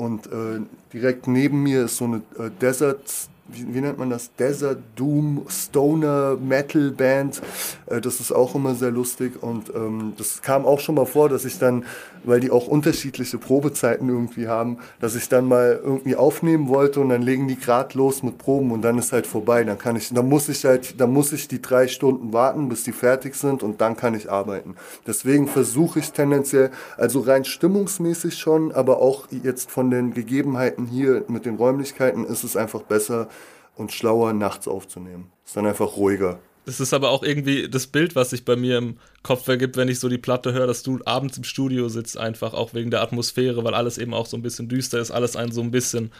[0.00, 0.62] Und äh,
[0.94, 3.02] direkt neben mir ist so eine äh, Desert,
[3.48, 4.34] wie, wie nennt man das?
[4.34, 7.42] Desert Doom Stoner Metal Band.
[7.84, 9.42] Äh, das ist auch immer sehr lustig.
[9.42, 11.84] Und ähm, das kam auch schon mal vor, dass ich dann,
[12.24, 17.08] weil die auch unterschiedliche Probezeiten irgendwie haben, dass ich dann mal irgendwie aufnehmen wollte und
[17.08, 19.64] dann legen die grad los mit Proben und dann ist halt vorbei.
[19.64, 22.84] Dann kann ich, dann muss ich halt, dann muss ich die drei Stunden warten, bis
[22.84, 24.76] die fertig sind und dann kann ich arbeiten.
[25.06, 31.24] Deswegen versuche ich tendenziell, also rein stimmungsmäßig schon, aber auch jetzt von den Gegebenheiten hier
[31.28, 33.28] mit den Räumlichkeiten ist es einfach besser
[33.76, 35.32] und schlauer nachts aufzunehmen.
[35.44, 36.38] Ist dann einfach ruhiger.
[36.66, 39.88] Das ist aber auch irgendwie das Bild, was sich bei mir im Kopf ergibt, wenn
[39.88, 43.02] ich so die Platte höre, dass du abends im Studio sitzt, einfach auch wegen der
[43.02, 46.12] Atmosphäre, weil alles eben auch so ein bisschen düster ist, alles einen so ein bisschen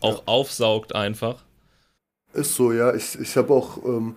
[0.00, 1.42] auch aufsaugt einfach.
[2.32, 2.94] Ist so, ja.
[2.94, 4.16] Ich, ich habe auch ähm,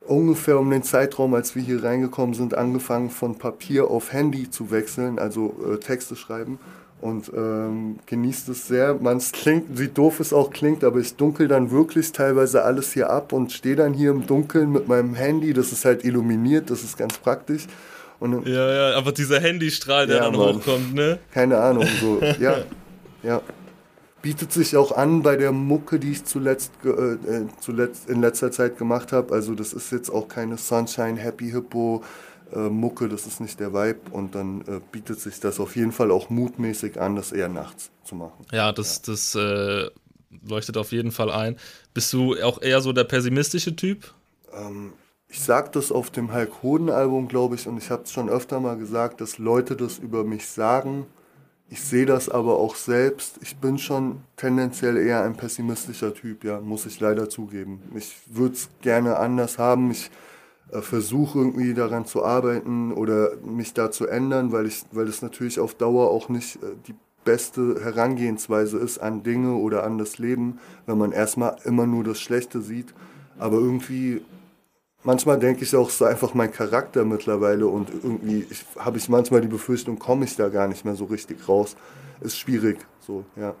[0.00, 4.70] ungefähr um den Zeitraum, als wir hier reingekommen sind, angefangen von Papier auf Handy zu
[4.70, 6.58] wechseln, also äh, Texte schreiben.
[7.02, 8.94] Und ähm, genießt es sehr.
[8.94, 12.92] Man es klingt, wie doof es auch klingt, aber ich dunkel dann wirklich teilweise alles
[12.92, 15.52] hier ab und stehe dann hier im Dunkeln mit meinem Handy.
[15.52, 17.66] Das ist halt illuminiert, das ist ganz praktisch.
[18.20, 20.54] Und Ja, ja, aber dieser Handystrahl, der Ja, dann Mann.
[20.56, 21.18] hochkommt, ne?
[21.34, 22.58] keine Ahnung, so, ja,
[23.24, 23.42] ja.
[24.22, 28.52] Bietet sich auch an bei der Mucke, die ich zuletzt, äh, äh, zuletzt in letzter
[28.52, 29.34] Zeit gemacht habe.
[29.34, 32.04] Also das ist jetzt auch keine Sunshine Happy Hippo
[32.54, 34.00] äh, Mucke, das ist nicht der Vibe.
[34.10, 37.90] Und dann äh, bietet sich das auf jeden Fall auch mutmäßig an, das eher nachts
[38.04, 38.44] zu machen.
[38.52, 39.90] Ja, das, das äh,
[40.46, 41.56] leuchtet auf jeden Fall ein.
[41.94, 44.12] Bist du auch eher so der pessimistische Typ?
[44.54, 44.92] Ähm,
[45.28, 48.28] ich sage das auf dem Hulk Hoden Album, glaube ich, und ich habe es schon
[48.28, 51.06] öfter mal gesagt, dass Leute das über mich sagen.
[51.70, 53.38] Ich sehe das aber auch selbst.
[53.40, 57.80] Ich bin schon tendenziell eher ein pessimistischer Typ, ja, muss ich leider zugeben.
[57.96, 59.90] Ich würde es gerne anders haben.
[59.90, 60.10] Ich
[60.80, 65.60] versuche irgendwie daran zu arbeiten oder mich da zu ändern, weil ich, weil es natürlich
[65.60, 66.94] auf Dauer auch nicht äh, die
[67.24, 72.20] beste Herangehensweise ist an Dinge oder an das Leben, wenn man erstmal immer nur das
[72.20, 72.94] Schlechte sieht.
[73.38, 74.22] Aber irgendwie
[75.04, 78.46] manchmal denke ich auch, es ist einfach mein Charakter mittlerweile und irgendwie
[78.78, 81.76] habe ich manchmal die Befürchtung, komme ich da gar nicht mehr so richtig raus.
[82.20, 83.54] Ist schwierig, so, ja.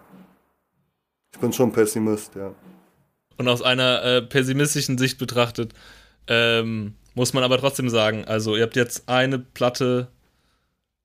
[1.34, 2.52] Ich bin schon Pessimist, ja.
[3.38, 5.72] Und aus einer äh, pessimistischen Sicht betrachtet,
[6.28, 10.08] ähm, muss man aber trotzdem sagen, also ihr habt jetzt eine Platte,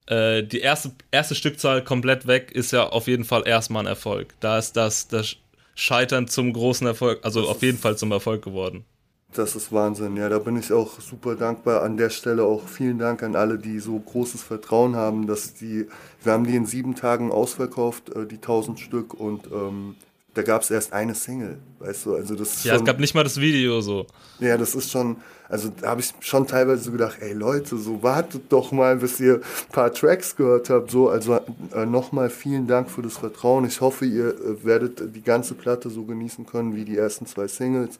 [0.08, 4.34] äh, die erste, erste Stückzahl komplett weg, ist ja auf jeden Fall erstmal ein Erfolg.
[4.40, 5.36] Da ist das, das
[5.76, 8.86] Scheitern zum großen Erfolg, also das auf jeden Fall zum Erfolg geworden.
[9.34, 11.84] Das ist Wahnsinn, ja, da bin ich auch super dankbar.
[11.84, 15.88] An der Stelle auch vielen Dank an alle, die so großes Vertrauen haben, dass die,
[16.24, 19.96] wir haben die in sieben Tagen ausverkauft, äh, die 1000 Stück und ähm,
[20.34, 23.16] da gab es erst eine Single, weißt du, also das Ja, schon, es gab nicht
[23.16, 24.06] mal das Video so.
[24.40, 25.18] Ja, das ist schon,
[25.50, 29.20] also da habe ich schon teilweise so gedacht, ey Leute, so wartet doch mal, bis
[29.20, 31.40] ihr ein paar Tracks gehört habt, so, also
[31.74, 33.66] äh, nochmal vielen Dank für das Vertrauen.
[33.66, 37.48] Ich hoffe, ihr äh, werdet die ganze Platte so genießen können wie die ersten zwei
[37.48, 37.98] Singles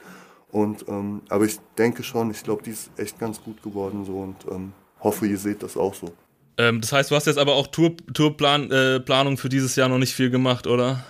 [0.52, 4.14] und, ähm, aber ich denke schon, ich glaube, die ist echt ganz gut geworden so
[4.20, 6.12] und ähm, hoffe, ihr seht das auch so.
[6.58, 10.00] Ähm, das heißt, du hast jetzt aber auch Tour, Tourplanung äh, für dieses Jahr noch
[10.00, 11.04] nicht viel gemacht, oder?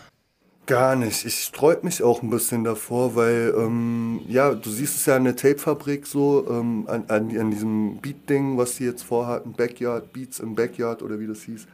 [0.67, 1.25] Gar nicht.
[1.25, 5.23] Ich sträub mich auch ein bisschen davor, weil, ähm, ja, du siehst es ja an
[5.23, 10.39] der Tape-Fabrik so, ähm, an, an, an diesem Beat-Ding, was sie jetzt vorhatten, Backyard, Beats
[10.39, 11.67] im Backyard oder wie das hieß.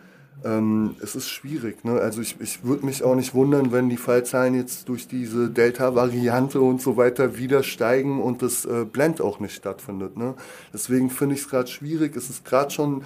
[0.46, 1.84] Ähm, es ist schwierig.
[1.84, 1.94] Ne?
[1.94, 6.62] Also ich, ich würde mich auch nicht wundern, wenn die Fallzahlen jetzt durch diese Delta-Variante
[6.62, 10.18] und so weiter wieder steigen und das äh, Blend auch nicht stattfindet.
[10.18, 10.36] Ne?
[10.72, 12.16] Deswegen finde ich es gerade schwierig.
[12.16, 13.04] Es ist gerade schon,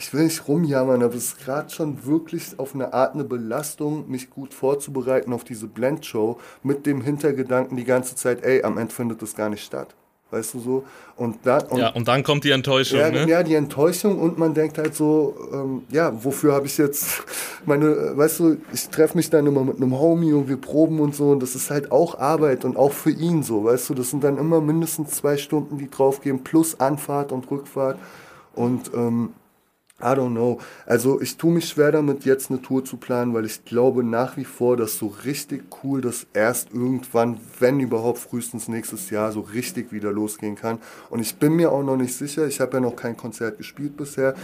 [0.00, 4.10] ich will nicht rumjammern, aber es ist gerade schon wirklich auf eine Art eine Belastung,
[4.10, 8.94] mich gut vorzubereiten auf diese Blend-Show mit dem Hintergedanken die ganze Zeit, ey, am Ende
[8.94, 9.94] findet das gar nicht statt
[10.32, 10.84] weißt du so.
[11.16, 13.00] Und dann, und, ja, und dann kommt die Enttäuschung.
[13.00, 13.28] Ja, ne?
[13.28, 17.24] ja die Enttäuschung und man denkt halt so, ähm, ja, wofür habe ich jetzt
[17.66, 21.16] meine, weißt du, ich treffe mich dann immer mit einem Homie und wir proben und
[21.16, 24.10] so und das ist halt auch Arbeit und auch für ihn so, weißt du, das
[24.10, 27.98] sind dann immer mindestens zwei Stunden, die draufgehen, plus Anfahrt und Rückfahrt
[28.54, 29.30] und ähm,
[30.02, 30.58] I don't know.
[30.86, 34.36] Also ich tue mich schwer damit, jetzt eine Tour zu planen, weil ich glaube nach
[34.36, 39.40] wie vor, dass so richtig cool das erst irgendwann, wenn überhaupt frühestens nächstes Jahr, so
[39.40, 40.78] richtig wieder losgehen kann.
[41.10, 43.96] Und ich bin mir auch noch nicht sicher, ich habe ja noch kein Konzert gespielt
[43.96, 44.34] bisher,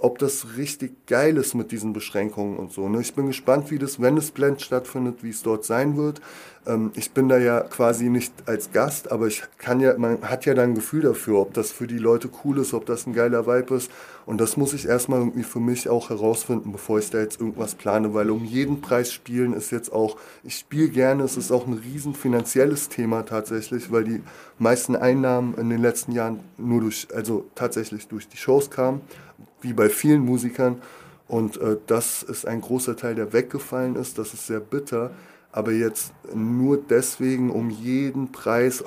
[0.00, 2.88] ob das richtig geil ist mit diesen Beschränkungen und so.
[2.88, 3.00] Ne?
[3.00, 6.20] Ich bin gespannt, wie das, wenn es Blend stattfindet, wie es dort sein wird.
[6.66, 10.46] Ähm, ich bin da ja quasi nicht als Gast, aber ich kann ja, man hat
[10.46, 13.12] ja dann ein Gefühl dafür, ob das für die Leute cool ist, ob das ein
[13.12, 13.90] geiler Vibe ist.
[14.26, 17.74] Und das muss ich erstmal irgendwie für mich auch herausfinden, bevor ich da jetzt irgendwas
[17.74, 21.66] plane, weil um jeden Preis spielen ist jetzt auch, ich spiele gerne, es ist auch
[21.66, 24.22] ein riesen finanzielles Thema tatsächlich, weil die
[24.58, 29.00] meisten Einnahmen in den letzten Jahren nur durch, also tatsächlich durch die Shows kamen,
[29.62, 30.80] wie bei vielen Musikern.
[31.28, 34.18] Und äh, das ist ein großer Teil, der weggefallen ist.
[34.18, 35.12] Das ist sehr bitter.
[35.52, 38.84] Aber jetzt nur deswegen, um jeden Preis,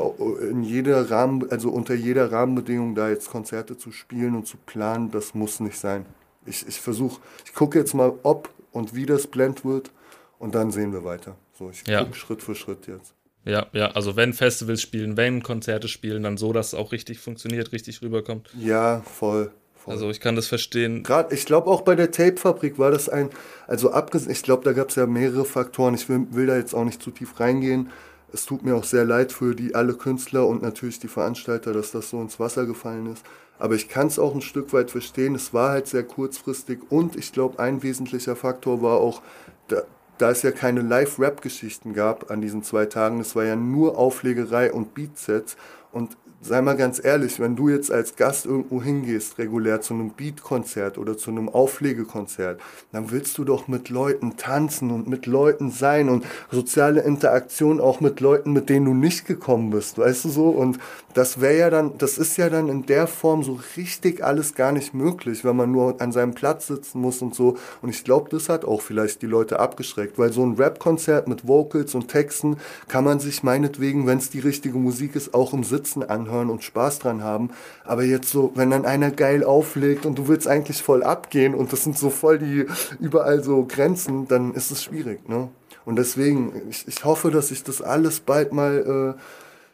[0.50, 5.12] in jeder Rahmen, also unter jeder Rahmenbedingung da jetzt Konzerte zu spielen und zu planen,
[5.12, 6.06] das muss nicht sein.
[6.46, 9.92] Ich, ich versuche, ich gucke jetzt mal, ob und wie das Blend wird
[10.40, 11.36] und dann sehen wir weiter.
[11.58, 12.04] So, ich ja.
[12.04, 13.14] gucke Schritt für Schritt jetzt.
[13.46, 17.20] Ja, ja, also wenn Festivals spielen, wenn Konzerte spielen, dann so, dass es auch richtig
[17.20, 18.50] funktioniert, richtig rüberkommt.
[18.58, 19.52] Ja, voll.
[19.84, 19.96] Voll.
[19.96, 21.04] Also ich kann das verstehen.
[21.04, 23.30] Gerade, ich glaube auch bei der Tape-Fabrik war das ein,
[23.68, 25.94] also abgesehen, ich glaube, da gab es ja mehrere Faktoren.
[25.94, 27.90] Ich will, will da jetzt auch nicht zu tief reingehen.
[28.32, 31.92] Es tut mir auch sehr leid für die alle Künstler und natürlich die Veranstalter, dass
[31.92, 33.26] das so ins Wasser gefallen ist.
[33.60, 35.36] Aber ich kann es auch ein Stück weit verstehen.
[35.36, 39.22] Es war halt sehr kurzfristig und ich glaube, ein wesentlicher Faktor war auch,
[39.68, 39.84] da,
[40.18, 44.72] da es ja keine Live-Rap-Geschichten gab an diesen zwei Tagen, es war ja nur Auflegerei
[44.72, 45.58] und Beatsets
[45.92, 50.10] und sei mal ganz ehrlich, wenn du jetzt als Gast irgendwo hingehst, regulär zu einem
[50.10, 52.60] Beat-Konzert oder zu einem Auflegekonzert,
[52.92, 58.02] dann willst du doch mit Leuten tanzen und mit Leuten sein und soziale Interaktion auch
[58.02, 60.50] mit Leuten, mit denen du nicht gekommen bist, weißt du so?
[60.50, 60.80] Und
[61.14, 64.72] das wäre ja dann, das ist ja dann in der Form so richtig alles gar
[64.72, 67.58] nicht möglich, wenn man nur an seinem Platz sitzen muss und so.
[67.82, 71.48] Und ich glaube, das hat auch vielleicht die Leute abgeschreckt, weil so ein Rap-Konzert mit
[71.48, 72.58] Vocals und Texten
[72.88, 76.64] kann man sich meinetwegen, wenn es die richtige Musik ist, auch im Sitzen anhören und
[76.64, 77.52] Spaß dran haben.
[77.84, 81.72] Aber jetzt so, wenn dann einer geil auflegt und du willst eigentlich voll abgehen und
[81.72, 82.66] das sind so voll die
[83.00, 85.50] überall so Grenzen, dann ist es schwierig, ne?
[85.86, 89.20] Und deswegen, ich, ich hoffe, dass sich das alles bald mal, äh,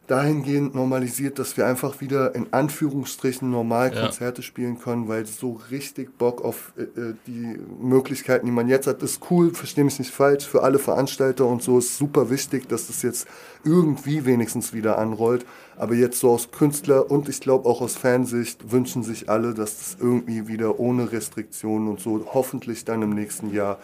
[0.10, 4.02] dahingehend normalisiert, dass wir einfach wieder in Anführungsstrichen normal ja.
[4.02, 8.88] Konzerte spielen können, weil so richtig Bock auf äh, äh, die Möglichkeiten, die man jetzt
[8.88, 12.68] hat, ist cool, verstehe mich nicht falsch, für alle Veranstalter und so ist super wichtig,
[12.68, 13.28] dass das jetzt
[13.64, 15.46] irgendwie wenigstens wieder anrollt.
[15.78, 19.78] Aber jetzt so aus Künstler und ich glaube auch aus Fansicht wünschen sich alle, dass
[19.78, 23.78] das irgendwie wieder ohne Restriktionen und so hoffentlich dann im nächsten Jahr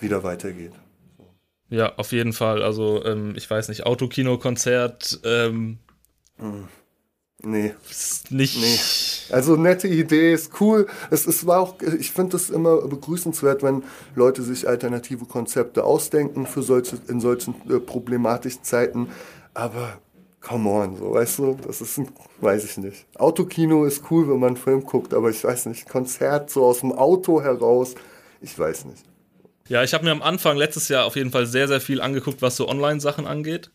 [0.00, 0.72] wieder weitergeht.
[1.70, 2.62] Ja, auf jeden Fall.
[2.62, 5.78] Also, ähm, ich weiß nicht, Autokino-Konzert, ähm,
[6.38, 6.68] hm.
[7.42, 7.74] Nee.
[8.28, 8.60] Nicht.
[8.60, 9.34] Nee.
[9.34, 10.86] Also nette Idee, ist cool.
[11.10, 13.82] Es, es war auch, ich finde es immer begrüßenswert, wenn
[14.14, 19.08] Leute sich alternative Konzepte ausdenken für solche, in solchen äh, problematischen Zeiten.
[19.54, 19.98] Aber
[20.40, 22.08] come on, so, weißt du, das ist ein,
[22.40, 23.06] weiß ich nicht.
[23.16, 26.80] Autokino ist cool, wenn man einen Film guckt, aber ich weiß nicht, Konzert so aus
[26.80, 27.94] dem Auto heraus,
[28.42, 29.09] ich weiß nicht.
[29.70, 32.42] Ja, ich habe mir am Anfang letztes Jahr auf jeden Fall sehr, sehr viel angeguckt,
[32.42, 33.70] was so Online-Sachen angeht.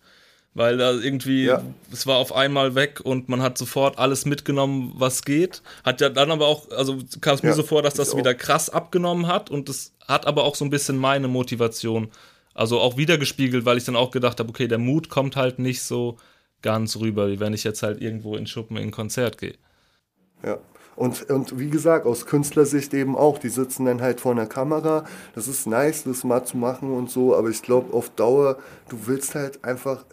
[0.54, 1.64] Weil da irgendwie, ja.
[1.92, 5.62] es war auf einmal weg und man hat sofort alles mitgenommen, was geht.
[5.86, 8.34] Hat ja dann aber auch, also kam es mir ja, so vor, dass das wieder
[8.34, 12.12] krass abgenommen hat und das hat aber auch so ein bisschen meine Motivation.
[12.54, 15.82] Also auch wiedergespiegelt, weil ich dann auch gedacht habe, okay, der Mut kommt halt nicht
[15.82, 16.18] so
[16.62, 19.56] ganz rüber, wie wenn ich jetzt halt irgendwo in Schuppen in ein Konzert gehe.
[20.44, 20.58] Ja,
[20.96, 25.04] und, und wie gesagt, aus Künstlersicht eben auch, die sitzen dann halt vor einer Kamera.
[25.34, 28.58] Das ist nice, das mal zu machen und so, aber ich glaube, auf Dauer,
[28.90, 30.06] du willst halt einfach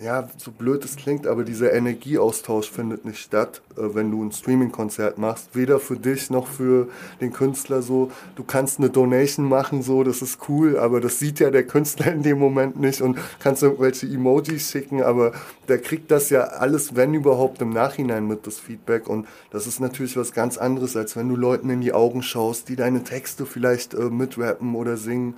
[0.00, 4.30] ja, so blöd es klingt, aber dieser Energieaustausch findet nicht statt, äh, wenn du ein
[4.30, 5.56] Streaming-Konzert machst.
[5.56, 6.88] Weder für dich noch für
[7.20, 8.10] den Künstler so.
[8.36, 12.12] Du kannst eine Donation machen, so, das ist cool, aber das sieht ja der Künstler
[12.12, 15.32] in dem Moment nicht und kannst irgendwelche Emojis schicken, aber
[15.66, 19.08] der kriegt das ja alles, wenn überhaupt, im Nachhinein mit, das Feedback.
[19.08, 22.68] Und das ist natürlich was ganz anderes, als wenn du Leuten in die Augen schaust,
[22.68, 25.34] die deine Texte vielleicht äh, mitrappen oder singen.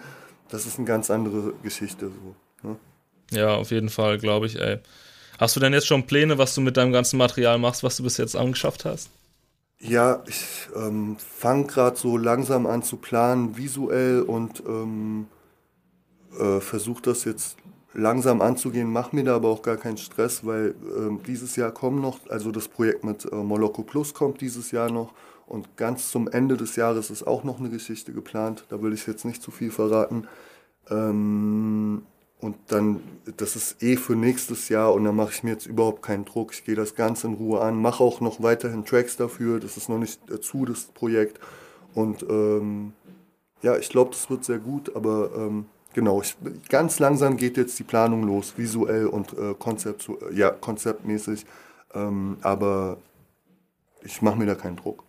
[0.51, 2.69] Das ist eine ganz andere Geschichte so.
[2.69, 2.77] Ne?
[3.31, 4.79] Ja, auf jeden Fall, glaube ich, ey.
[5.39, 8.03] Hast du denn jetzt schon Pläne, was du mit deinem ganzen Material machst, was du
[8.03, 9.11] bis jetzt angeschafft hast?
[9.79, 15.27] Ja, ich ähm, fange gerade so langsam an zu planen, visuell und ähm,
[16.39, 17.57] äh, versuche das jetzt
[17.95, 22.01] langsam anzugehen, mache mir da aber auch gar keinen Stress, weil ähm, dieses Jahr kommen
[22.01, 25.15] noch, also das Projekt mit äh, Moloko Plus kommt dieses Jahr noch
[25.47, 29.07] und ganz zum Ende des Jahres ist auch noch eine Geschichte geplant, da will ich
[29.07, 30.29] jetzt nicht zu viel verraten.
[30.89, 32.03] Ähm,
[32.41, 33.03] und dann,
[33.37, 36.53] das ist eh für nächstes Jahr und dann mache ich mir jetzt überhaupt keinen Druck.
[36.55, 39.61] Ich gehe das ganz in Ruhe an, mache auch noch weiterhin Tracks dafür.
[39.61, 41.39] Das ist noch nicht zu, das Projekt.
[41.95, 42.95] Und ähm,
[43.63, 46.35] ja, ich glaube, das wird sehr gut, aber ähm, genau, ich,
[46.71, 51.45] ganz langsam geht jetzt die Planung los, visuell und äh, Konzept, ja, konzeptmäßig.
[51.93, 52.99] Ähm, aber
[54.03, 55.05] ich mache mir da keinen Druck.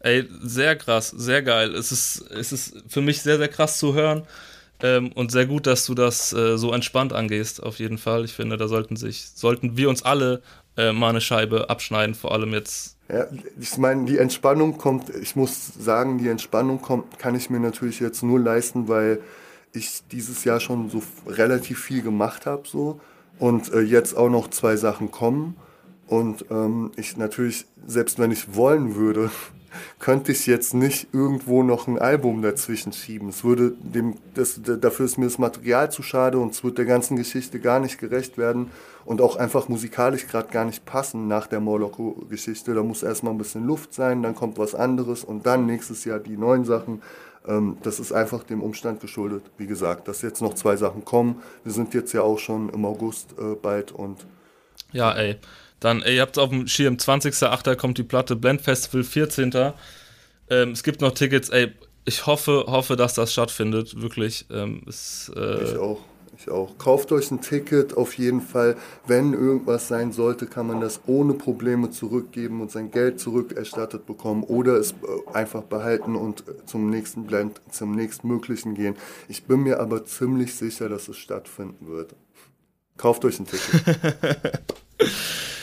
[0.00, 1.76] Ey, sehr krass, sehr geil.
[1.76, 4.26] Es ist, es ist für mich sehr, sehr krass zu hören.
[4.82, 8.24] Ähm, und sehr gut, dass du das äh, so entspannt angehst, auf jeden Fall.
[8.24, 10.42] Ich finde, da sollten sich, sollten wir uns alle
[10.76, 12.96] äh, mal eine Scheibe abschneiden, vor allem jetzt.
[13.08, 13.26] Ja,
[13.60, 18.00] ich meine, die Entspannung kommt, ich muss sagen, die Entspannung kommt, kann ich mir natürlich
[18.00, 19.20] jetzt nur leisten, weil
[19.72, 23.00] ich dieses Jahr schon so relativ viel gemacht habe, so.
[23.38, 25.56] Und äh, jetzt auch noch zwei Sachen kommen.
[26.06, 29.30] Und ähm, ich natürlich, selbst wenn ich wollen würde,
[29.98, 33.28] könnte ich jetzt nicht irgendwo noch ein Album dazwischen schieben.
[33.28, 36.84] Es würde dem, das, dafür ist mir das Material zu schade und es wird der
[36.84, 38.70] ganzen Geschichte gar nicht gerecht werden
[39.04, 42.74] und auch einfach musikalisch gerade gar nicht passen nach der Morlocco-Geschichte.
[42.74, 46.18] Da muss erstmal ein bisschen Luft sein, dann kommt was anderes und dann nächstes Jahr
[46.18, 47.02] die neuen Sachen.
[47.46, 51.42] Ähm, das ist einfach dem Umstand geschuldet, wie gesagt, dass jetzt noch zwei Sachen kommen.
[51.64, 54.26] Wir sind jetzt ja auch schon im August äh, bald und.
[54.92, 55.38] Ja, ey.
[55.82, 57.74] Dann, ey, ihr habt auf dem Schirm, 20.08.
[57.74, 59.72] kommt die Platte, Blend Festival 14.
[60.48, 61.72] Ähm, es gibt noch Tickets, ey,
[62.04, 64.46] ich hoffe, hoffe, dass das stattfindet, wirklich.
[64.50, 66.00] Ähm, es, äh ich auch,
[66.36, 66.78] ich auch.
[66.78, 68.76] Kauft euch ein Ticket, auf jeden Fall.
[69.06, 74.44] Wenn irgendwas sein sollte, kann man das ohne Probleme zurückgeben und sein Geld zurückerstattet bekommen
[74.44, 78.94] oder es äh, einfach behalten und äh, zum nächsten Blend, zum nächstmöglichen gehen.
[79.28, 82.14] Ich bin mir aber ziemlich sicher, dass es stattfinden wird.
[82.96, 84.62] Kauft euch ein Ticket.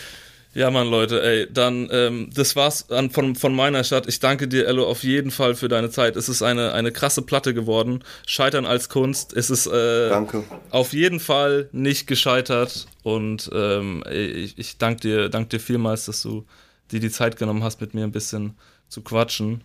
[0.55, 4.07] Ja, Mann, Leute, ey, dann, ähm, das war's an, von, von meiner Stadt.
[4.07, 6.15] Ich danke dir, Ello, auf jeden Fall für deine Zeit.
[6.15, 8.03] Es ist eine, eine krasse Platte geworden.
[8.25, 9.33] Scheitern als Kunst.
[9.33, 10.43] Es ist äh, danke.
[10.71, 12.87] auf jeden Fall nicht gescheitert.
[13.03, 16.45] Und ähm, ich, ich danke dir, dank dir vielmals, dass du
[16.91, 18.55] dir die Zeit genommen hast, mit mir ein bisschen
[18.87, 19.61] zu quatschen.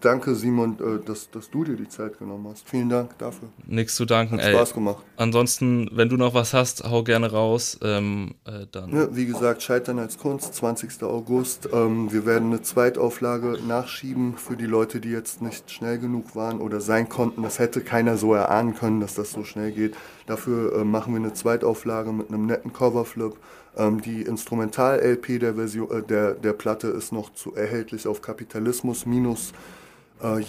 [0.00, 2.68] Danke, Simon, äh, dass, dass du dir die Zeit genommen hast.
[2.68, 3.48] Vielen Dank dafür.
[3.66, 4.54] Nichts zu danken, Hat ey.
[4.54, 5.04] Spaß gemacht.
[5.16, 7.78] Ansonsten, wenn du noch was hast, hau gerne raus.
[7.82, 8.94] Ähm, äh, dann.
[8.94, 11.02] Ja, wie gesagt, Scheitern als Kunst, 20.
[11.02, 11.68] August.
[11.72, 16.60] Ähm, wir werden eine Zweitauflage nachschieben für die Leute, die jetzt nicht schnell genug waren
[16.60, 17.42] oder sein konnten.
[17.42, 19.96] Das hätte keiner so erahnen können, dass das so schnell geht.
[20.26, 23.34] Dafür äh, machen wir eine Zweitauflage mit einem netten Coverflip.
[23.76, 29.77] Ähm, die Instrumental-LP der, Version, äh, der, der Platte ist noch zu erhältlich auf kapitalismus-jetzt.com,
[30.20, 30.42] äh,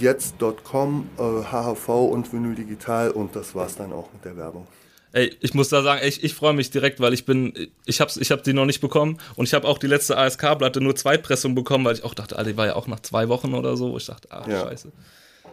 [1.44, 4.68] HHV und Vinyl Digital und das war's dann auch mit der Werbung.
[5.12, 7.54] Ey, ich muss da sagen, ich, ich freue mich direkt, weil ich bin,
[7.86, 10.82] ich habe ich hab die noch nicht bekommen und ich habe auch die letzte ASK-Platte
[10.82, 13.56] nur Zweitpressung bekommen, weil ich auch dachte, ah, die war ja auch nach zwei Wochen
[13.56, 13.98] oder so.
[13.98, 14.62] Ich dachte, ach, ja.
[14.62, 14.92] scheiße.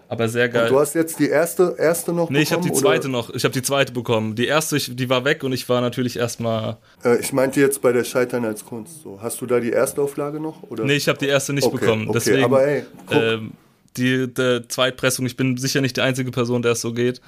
[0.09, 0.65] Aber sehr geil.
[0.65, 2.37] Und du hast jetzt die erste, erste noch nee, bekommen?
[2.37, 3.19] Nee, ich habe die zweite oder?
[3.19, 3.31] noch.
[3.31, 4.35] Ich habe die zweite bekommen.
[4.37, 6.77] Die erste, ich, die war weg und ich war natürlich erstmal.
[7.05, 9.03] Äh, ich meinte jetzt bei der Scheitern als Kunst.
[9.03, 9.21] So.
[9.21, 10.63] Hast du da die erste Auflage noch?
[10.65, 10.85] Oder?
[10.85, 12.09] Nee, ich habe die erste nicht okay, bekommen.
[12.09, 13.53] Okay, Deswegen, aber ey, ähm,
[13.97, 17.21] die, die Zweitpressung, ich bin sicher nicht die einzige Person, der es so geht.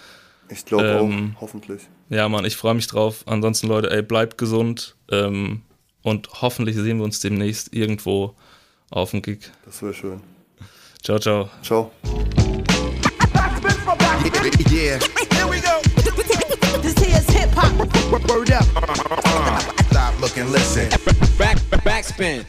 [0.50, 1.82] Ich glaube ähm, auch, hoffentlich.
[2.08, 3.22] Ja, Mann, ich freue mich drauf.
[3.26, 4.96] Ansonsten, Leute, ey, bleibt gesund.
[5.10, 5.62] Ähm,
[6.02, 8.34] und hoffentlich sehen wir uns demnächst irgendwo
[8.90, 9.50] auf dem Gig.
[9.66, 10.20] Das wäre schön.
[11.02, 11.50] Ciao, ciao.
[11.62, 11.92] Ciao.
[14.70, 14.98] Yeah.
[15.32, 15.80] Here we go.
[16.80, 17.72] This here's hip hop.
[18.28, 18.64] Word up.
[19.90, 20.88] Stop, look and listen.
[21.36, 22.44] Back, backspin.